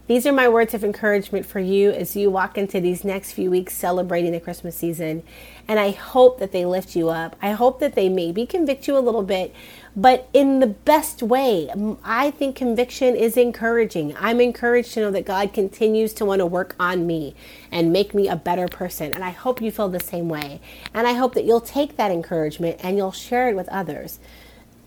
These 0.07 0.25
are 0.25 0.33
my 0.33 0.49
words 0.49 0.73
of 0.73 0.83
encouragement 0.83 1.45
for 1.45 1.61
you 1.61 1.89
as 1.91 2.17
you 2.17 2.29
walk 2.29 2.57
into 2.57 2.81
these 2.81 3.05
next 3.05 3.31
few 3.31 3.49
weeks 3.49 3.73
celebrating 3.73 4.33
the 4.33 4.41
Christmas 4.41 4.75
season. 4.75 5.23
And 5.69 5.79
I 5.79 5.91
hope 5.91 6.39
that 6.39 6.51
they 6.51 6.65
lift 6.65 6.97
you 6.97 7.07
up. 7.07 7.37
I 7.41 7.51
hope 7.51 7.79
that 7.79 7.95
they 7.95 8.09
maybe 8.09 8.45
convict 8.45 8.89
you 8.89 8.97
a 8.97 8.99
little 8.99 9.23
bit, 9.23 9.55
but 9.95 10.27
in 10.33 10.59
the 10.59 10.67
best 10.67 11.23
way. 11.23 11.69
I 12.03 12.31
think 12.31 12.57
conviction 12.57 13.15
is 13.15 13.37
encouraging. 13.37 14.13
I'm 14.19 14.41
encouraged 14.41 14.95
to 14.95 14.99
know 14.99 15.11
that 15.11 15.25
God 15.25 15.53
continues 15.53 16.11
to 16.15 16.25
want 16.25 16.39
to 16.39 16.45
work 16.45 16.75
on 16.77 17.07
me 17.07 17.33
and 17.71 17.93
make 17.93 18.13
me 18.13 18.27
a 18.27 18.35
better 18.35 18.67
person. 18.67 19.13
And 19.13 19.23
I 19.23 19.29
hope 19.29 19.61
you 19.61 19.71
feel 19.71 19.87
the 19.87 20.01
same 20.01 20.27
way. 20.27 20.59
And 20.93 21.07
I 21.07 21.13
hope 21.13 21.35
that 21.35 21.46
you'll 21.46 21.61
take 21.61 21.96
that 21.96 22.11
encouragement 22.11 22.81
and 22.83 22.98
you'll 22.98 23.13
share 23.13 23.48
it 23.48 23.55
with 23.55 23.69
others. 23.69 24.19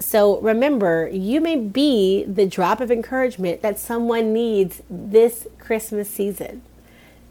So 0.05 0.39
remember, 0.41 1.09
you 1.11 1.41
may 1.41 1.57
be 1.57 2.25
the 2.25 2.45
drop 2.45 2.81
of 2.81 2.91
encouragement 2.91 3.63
that 3.63 3.79
someone 3.79 4.35
needs 4.35 4.83
this 4.91 5.47
Christmas 5.59 6.11
season. 6.11 6.61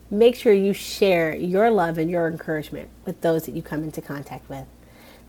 Make 0.10 0.36
sure 0.36 0.54
you 0.54 0.74
share 0.74 1.36
your 1.36 1.70
love 1.70 2.00
and 2.00 2.10
your 2.10 2.28
encouragement 2.28 2.90
with 3.06 3.22
those 3.22 3.46
that 3.46 3.54
you 3.56 3.62
come 3.62 3.84
into 3.84 4.02
contact 4.02 4.50
with. 4.50 4.66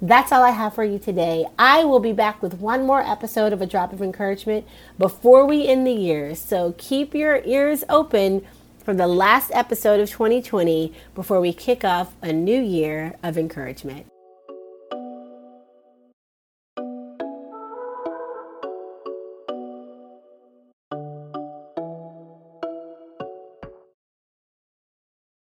That's 0.00 0.33
all 0.33 0.42
I 0.42 0.50
have 0.50 0.74
for 0.74 0.85
you 0.85 0.98
today. 0.98 1.46
I 1.59 1.85
will 1.85 2.00
be 2.00 2.14
back 2.14 2.40
with 2.40 2.54
one 2.54 2.87
more 2.87 3.02
episode 3.02 3.52
of 3.52 3.61
A 3.61 3.66
Drop 3.66 3.92
of 3.92 4.00
Encouragement 4.00 4.66
before 4.98 5.46
we 5.46 5.68
end 5.68 5.87
the 5.87 5.92
year. 5.92 6.35
So 6.35 6.74
keep 6.78 7.14
your 7.14 7.42
ears 7.44 7.85
open 7.90 8.44
for 8.83 8.94
the 8.94 9.07
last 9.07 9.50
episode 9.54 10.00
of 10.00 10.11
2020 10.11 10.94
before 11.14 11.42
we 11.42 11.52
kick 11.52 11.85
off 11.85 12.14
a 12.22 12.33
new 12.33 12.61
year 12.61 13.16
of 13.22 13.37
encouragement. 13.37 14.07